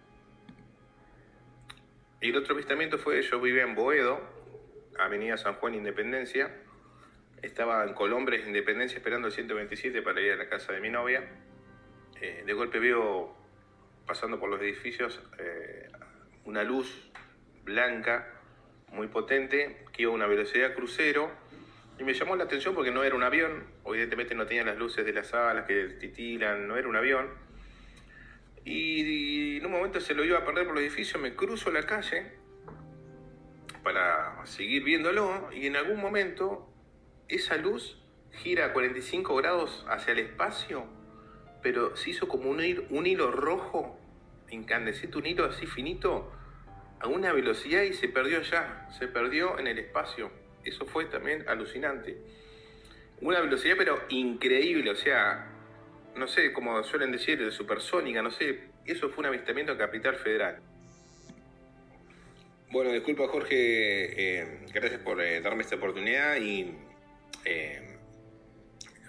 Y 2.23 2.31
el 2.31 2.37
otro 2.37 2.55
avistamiento 2.55 2.97
fue, 2.97 3.21
yo 3.21 3.39
vivía 3.39 3.65
en 3.65 3.75
Boedo, 3.75 4.19
Avenida 4.99 5.37
San 5.37 5.55
Juan 5.57 5.75
Independencia, 5.75 6.57
estaba 7.43 7.85
en 7.85 7.93
Colombres 7.93 8.47
Independencia 8.47 8.97
esperando 8.97 9.29
el 9.29 9.35
127 9.35 10.01
para 10.01 10.23
ir 10.23 10.33
a 10.33 10.37
la 10.37 10.49
casa 10.49 10.73
de 10.73 10.81
mi 10.81 10.89
novia. 10.89 11.29
Eh, 12.21 12.45
de 12.47 12.53
golpe 12.55 12.79
veo 12.79 13.37
pasando 14.07 14.41
por 14.41 14.49
los 14.49 14.61
edificios 14.63 15.21
eh, 15.39 15.89
una 16.45 16.65
luz 16.65 17.11
blanca 17.65 18.27
muy 18.89 19.09
potente 19.09 19.85
que 19.93 20.03
iba 20.03 20.13
a 20.13 20.15
una 20.15 20.27
velocidad 20.27 20.75
crucero 20.75 21.31
y 21.99 22.05
me 22.05 22.15
llamó 22.15 22.37
la 22.37 22.45
atención 22.45 22.75
porque 22.75 22.91
no 22.91 23.05
era 23.05 23.15
un 23.15 23.23
avión, 23.23 23.65
evidentemente 23.85 24.35
no 24.35 24.47
tenía 24.47 24.65
las 24.65 24.79
luces 24.79 25.05
de 25.05 25.13
las 25.13 25.35
alas 25.35 25.67
que 25.67 25.85
titilan, 26.01 26.67
no 26.67 26.79
era 26.79 26.89
un 26.89 26.97
avión. 26.97 27.50
Y, 28.65 29.59
en 29.59 29.67
un 29.67 29.73
momento 29.73 30.01
se 30.01 30.15
lo 30.15 30.25
iba 30.25 30.39
a 30.39 30.45
perder 30.45 30.67
por 30.67 30.77
el 30.77 30.85
edificio, 30.85 31.19
me 31.19 31.35
cruzo 31.35 31.71
la 31.71 31.85
calle 31.85 32.33
para 33.83 34.45
seguir 34.47 34.85
viéndolo 34.85 35.51
y 35.53 35.67
en 35.67 35.77
algún 35.77 36.01
momento 36.01 36.69
esa 37.29 37.57
luz 37.57 37.99
gira 38.33 38.67
a 38.67 38.73
45 38.73 39.35
grados 39.37 39.85
hacia 39.89 40.13
el 40.13 40.19
espacio, 40.21 40.87
pero 41.63 41.97
se 41.97 42.11
hizo 42.11 42.29
como 42.29 42.51
un 42.51 42.61
un 42.91 43.07
hilo 43.07 43.31
rojo, 43.31 43.99
incandescente, 44.51 45.19
un 45.19 45.27
hilo 45.27 45.45
así 45.47 45.67
finito, 45.67 46.33
a 47.01 47.09
una 47.09 47.33
velocidad 47.33 47.83
y 47.83 47.95
se 47.95 48.09
perdió 48.09 48.43
ya, 48.43 48.89
se 48.99 49.09
perdió 49.09 49.59
en 49.59 49.67
el 49.67 49.79
espacio. 49.79 50.31
Eso 50.65 50.85
fue 50.85 51.07
también 51.07 51.49
alucinante. 51.49 52.19
Una 53.23 53.41
velocidad 53.41 53.75
pero 53.79 53.99
increíble, 54.11 54.91
o 54.91 54.97
sea, 54.97 55.51
no 56.17 56.27
sé, 56.27 56.53
como 56.53 56.83
suelen 56.83 57.13
decir, 57.13 57.43
de 57.43 57.51
supersónica, 57.51 58.23
no 58.23 58.31
sé, 58.31 58.71
eso 58.85 59.09
fue 59.11 59.21
un 59.21 59.27
avistamiento 59.27 59.73
en 59.73 59.79
Capital 59.79 60.17
Federal. 60.17 60.61
Bueno, 62.71 62.93
disculpa 62.93 63.27
Jorge, 63.29 63.57
eh, 64.41 64.61
gracias 64.73 65.01
por 65.01 65.21
eh, 65.21 65.41
darme 65.41 65.63
esta 65.63 65.77
oportunidad 65.77 66.37
y 66.37 66.73
eh, 67.45 67.99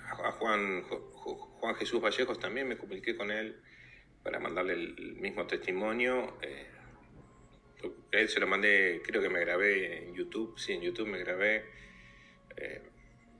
a 0.07 0.31
Juan, 0.31 0.83
Juan 0.83 1.75
Jesús 1.75 2.01
Vallejos 2.01 2.39
también 2.39 2.67
me 2.67 2.77
comuniqué 2.77 3.15
con 3.15 3.29
él 3.29 3.61
para 4.23 4.39
mandarle 4.39 4.73
el 4.73 5.15
mismo 5.15 5.45
testimonio 5.45 6.37
a 8.13 8.17
él 8.17 8.29
se 8.29 8.39
lo 8.39 8.45
mandé, 8.47 9.01
creo 9.03 9.21
que 9.21 9.29
me 9.29 9.39
grabé 9.39 10.03
en 10.03 10.13
YouTube, 10.13 10.57
sí, 10.59 10.73
en 10.73 10.81
YouTube 10.81 11.07
me 11.07 11.17
grabé, 11.17 11.65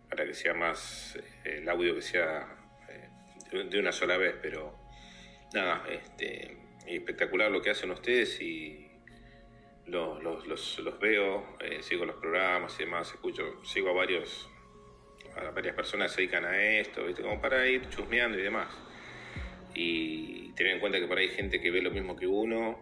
para 0.09 0.25
que 0.25 0.33
sea 0.33 0.53
más, 0.53 1.19
el 1.43 1.67
audio 1.69 1.93
que 1.93 2.01
sea 2.01 2.60
de 3.51 3.79
una 3.79 3.91
sola 3.91 4.17
vez, 4.17 4.35
pero 4.41 4.75
nada, 5.53 5.83
este, 5.89 6.57
espectacular 6.85 7.51
lo 7.51 7.61
que 7.61 7.69
hacen 7.69 7.91
ustedes 7.91 8.41
y 8.41 8.87
los, 9.87 10.23
los, 10.23 10.99
veo, 10.99 11.57
sigo 11.81 12.05
los 12.05 12.15
programas 12.15 12.75
y 12.79 12.83
demás, 12.83 13.11
escucho, 13.11 13.63
sigo 13.63 13.89
a 13.89 13.93
varios, 13.93 14.49
a 15.35 15.51
varias 15.51 15.75
personas 15.75 16.11
que 16.11 16.15
se 16.15 16.21
dedican 16.21 16.45
a 16.45 16.61
esto, 16.61 17.05
¿viste? 17.05 17.21
como 17.21 17.41
para 17.41 17.67
ir 17.67 17.89
chusmeando 17.89 18.39
y 18.39 18.41
demás. 18.41 18.69
Y 19.73 20.51
tener 20.53 20.73
en 20.73 20.79
cuenta 20.79 20.99
que 20.99 21.07
por 21.07 21.17
ahí 21.17 21.29
hay 21.29 21.35
gente 21.35 21.61
que 21.61 21.71
ve 21.71 21.81
lo 21.81 21.91
mismo 21.91 22.15
que 22.15 22.27
uno. 22.27 22.79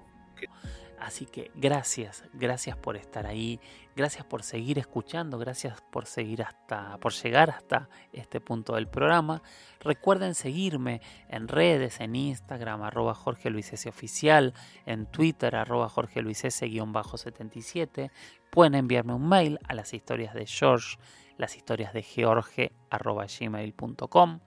Así 0.99 1.25
que 1.25 1.51
gracias, 1.55 2.25
gracias 2.34 2.77
por 2.77 2.97
estar 2.97 3.25
ahí, 3.25 3.60
gracias 4.00 4.26
por 4.26 4.44
seguir 4.44 4.80
escuchando, 4.80 5.38
gracias 5.38 5.82
por 5.92 6.06
seguir 6.06 6.44
hasta, 6.44 6.98
por 7.00 7.12
llegar 7.12 7.50
hasta 7.50 7.90
este 8.14 8.40
punto 8.40 8.76
del 8.76 8.88
programa. 8.88 9.42
Recuerden 9.82 10.36
seguirme 10.36 11.02
en 11.28 11.50
redes, 11.50 12.00
en 12.00 12.16
Instagram, 12.16 12.82
arroba 12.84 13.14
Jorge 13.14 13.50
Luis 13.50 13.74
S. 13.74 13.90
Oficial, 13.90 14.54
en 14.86 15.06
Twitter, 15.06 15.54
arroba 15.54 15.90
Jorge 15.90 16.22
Luis 16.22 16.46
S-77. 16.46 18.10
Pueden 18.50 18.76
enviarme 18.76 19.14
un 19.16 19.28
mail 19.28 19.60
a 19.68 19.74
las 19.74 19.94
historias 19.94 20.34
de 20.34 20.46
George, 20.46 20.98
las 21.38 21.58
historias 21.58 21.92
de 21.92 22.02
George, 22.02 22.72
arroba 22.90 23.26
gmail.com. 23.28 24.40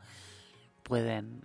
Pueden 0.82 1.42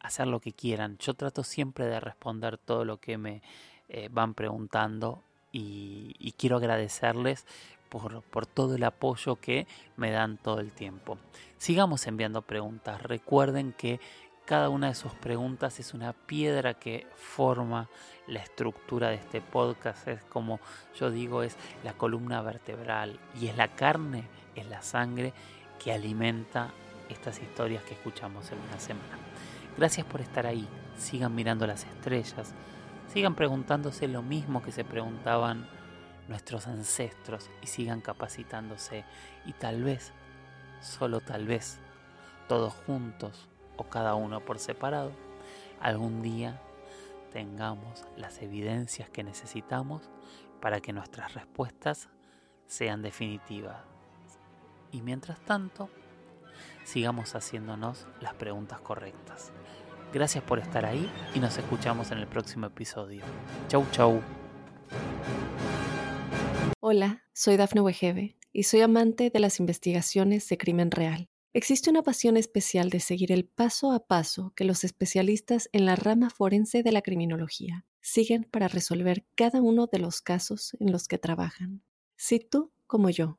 hacer 0.00 0.26
lo 0.26 0.40
que 0.40 0.52
quieran. 0.52 0.98
Yo 0.98 1.14
trato 1.14 1.42
siempre 1.42 1.86
de 1.86 2.00
responder 2.00 2.58
todo 2.58 2.84
lo 2.84 2.98
que 2.98 3.16
me 3.16 3.40
eh, 3.88 4.10
van 4.10 4.34
preguntando 4.34 5.22
y, 5.58 6.34
quiero 6.36 6.56
agradecerles 6.56 7.46
por, 7.88 8.22
por, 8.22 8.46
todo 8.46 8.74
el 8.76 8.84
apoyo 8.84 9.36
que 9.36 9.66
me 9.96 10.10
dan 10.10 10.36
todo 10.36 10.60
el 10.60 10.72
tiempo. 10.72 11.18
Sigamos 11.58 12.06
enviando 12.06 12.42
preguntas. 12.42 13.02
Recuerden 13.02 13.72
que 13.72 14.00
cada 14.44 14.68
una 14.68 14.88
de 14.88 14.94
sus 14.94 15.12
preguntas 15.12 15.80
es 15.80 15.94
una 15.94 16.12
piedra 16.12 16.74
que 16.74 17.06
forma 17.16 17.88
la 18.26 18.40
estructura 18.40 19.08
de 19.08 19.16
este 19.16 19.40
podcast. 19.40 20.06
Es 20.08 20.22
como 20.24 20.60
yo 20.98 21.10
digo, 21.10 21.42
es 21.42 21.56
la 21.84 21.94
columna 21.94 22.42
vertebral 22.42 23.18
y 23.40 23.46
es 23.46 23.56
la 23.56 23.68
carne, 23.68 24.24
es 24.54 24.66
la 24.66 24.82
sangre 24.82 25.32
que 25.82 25.92
alimenta 25.92 26.70
estas 27.08 27.40
historias 27.40 27.82
que 27.84 27.94
escuchamos 27.94 28.50
en 28.52 28.58
una 28.58 28.78
semana. 28.78 29.18
Gracias 29.76 30.06
por 30.06 30.20
estar 30.20 30.46
ahí. 30.46 30.66
Sigan 30.98 31.34
mirando 31.34 31.66
las 31.66 31.84
estrellas 31.84 32.54
sigan 33.08 33.34
preguntándose 33.34 34.08
lo 34.08 34.22
mismo 34.22 34.62
que 34.62 34.72
se 34.72 34.84
preguntaban 34.84 35.68
nuestros 36.28 36.66
ancestros 36.66 37.50
y 37.62 37.66
sigan 37.66 38.00
capacitándose 38.00 39.04
y 39.44 39.52
tal 39.52 39.84
vez, 39.84 40.12
solo 40.80 41.20
tal 41.20 41.46
vez, 41.46 41.78
todos 42.48 42.74
juntos 42.86 43.48
o 43.76 43.84
cada 43.84 44.14
uno 44.14 44.40
por 44.40 44.58
separado, 44.58 45.12
algún 45.80 46.22
día 46.22 46.60
tengamos 47.32 48.04
las 48.16 48.40
evidencias 48.42 49.10
que 49.10 49.22
necesitamos 49.22 50.08
para 50.60 50.80
que 50.80 50.92
nuestras 50.92 51.34
respuestas 51.34 52.08
sean 52.66 53.02
definitivas. 53.02 53.82
Y 54.90 55.02
mientras 55.02 55.38
tanto, 55.40 55.90
sigamos 56.84 57.34
haciéndonos 57.34 58.06
las 58.20 58.34
preguntas 58.34 58.80
correctas. 58.80 59.52
Gracias 60.16 60.42
por 60.42 60.58
estar 60.58 60.86
ahí 60.86 61.12
y 61.34 61.40
nos 61.40 61.58
escuchamos 61.58 62.10
en 62.10 62.16
el 62.16 62.26
próximo 62.26 62.64
episodio. 62.64 63.22
Chau, 63.68 63.84
chau. 63.92 64.22
Hola, 66.80 67.22
soy 67.34 67.58
Dafne 67.58 67.82
Wegebe 67.82 68.38
y 68.50 68.62
soy 68.62 68.80
amante 68.80 69.28
de 69.28 69.40
las 69.40 69.60
investigaciones 69.60 70.48
de 70.48 70.56
crimen 70.56 70.90
real. 70.90 71.28
Existe 71.52 71.90
una 71.90 72.02
pasión 72.02 72.38
especial 72.38 72.88
de 72.88 73.00
seguir 73.00 73.30
el 73.30 73.44
paso 73.44 73.92
a 73.92 74.06
paso 74.06 74.54
que 74.56 74.64
los 74.64 74.84
especialistas 74.84 75.68
en 75.72 75.84
la 75.84 75.96
rama 75.96 76.30
forense 76.30 76.82
de 76.82 76.92
la 76.92 77.02
criminología 77.02 77.84
siguen 78.00 78.44
para 78.44 78.68
resolver 78.68 79.26
cada 79.34 79.60
uno 79.60 79.86
de 79.86 79.98
los 79.98 80.22
casos 80.22 80.78
en 80.80 80.92
los 80.92 81.08
que 81.08 81.18
trabajan. 81.18 81.82
Si 82.16 82.40
tú, 82.40 82.72
como 82.86 83.10
yo, 83.10 83.38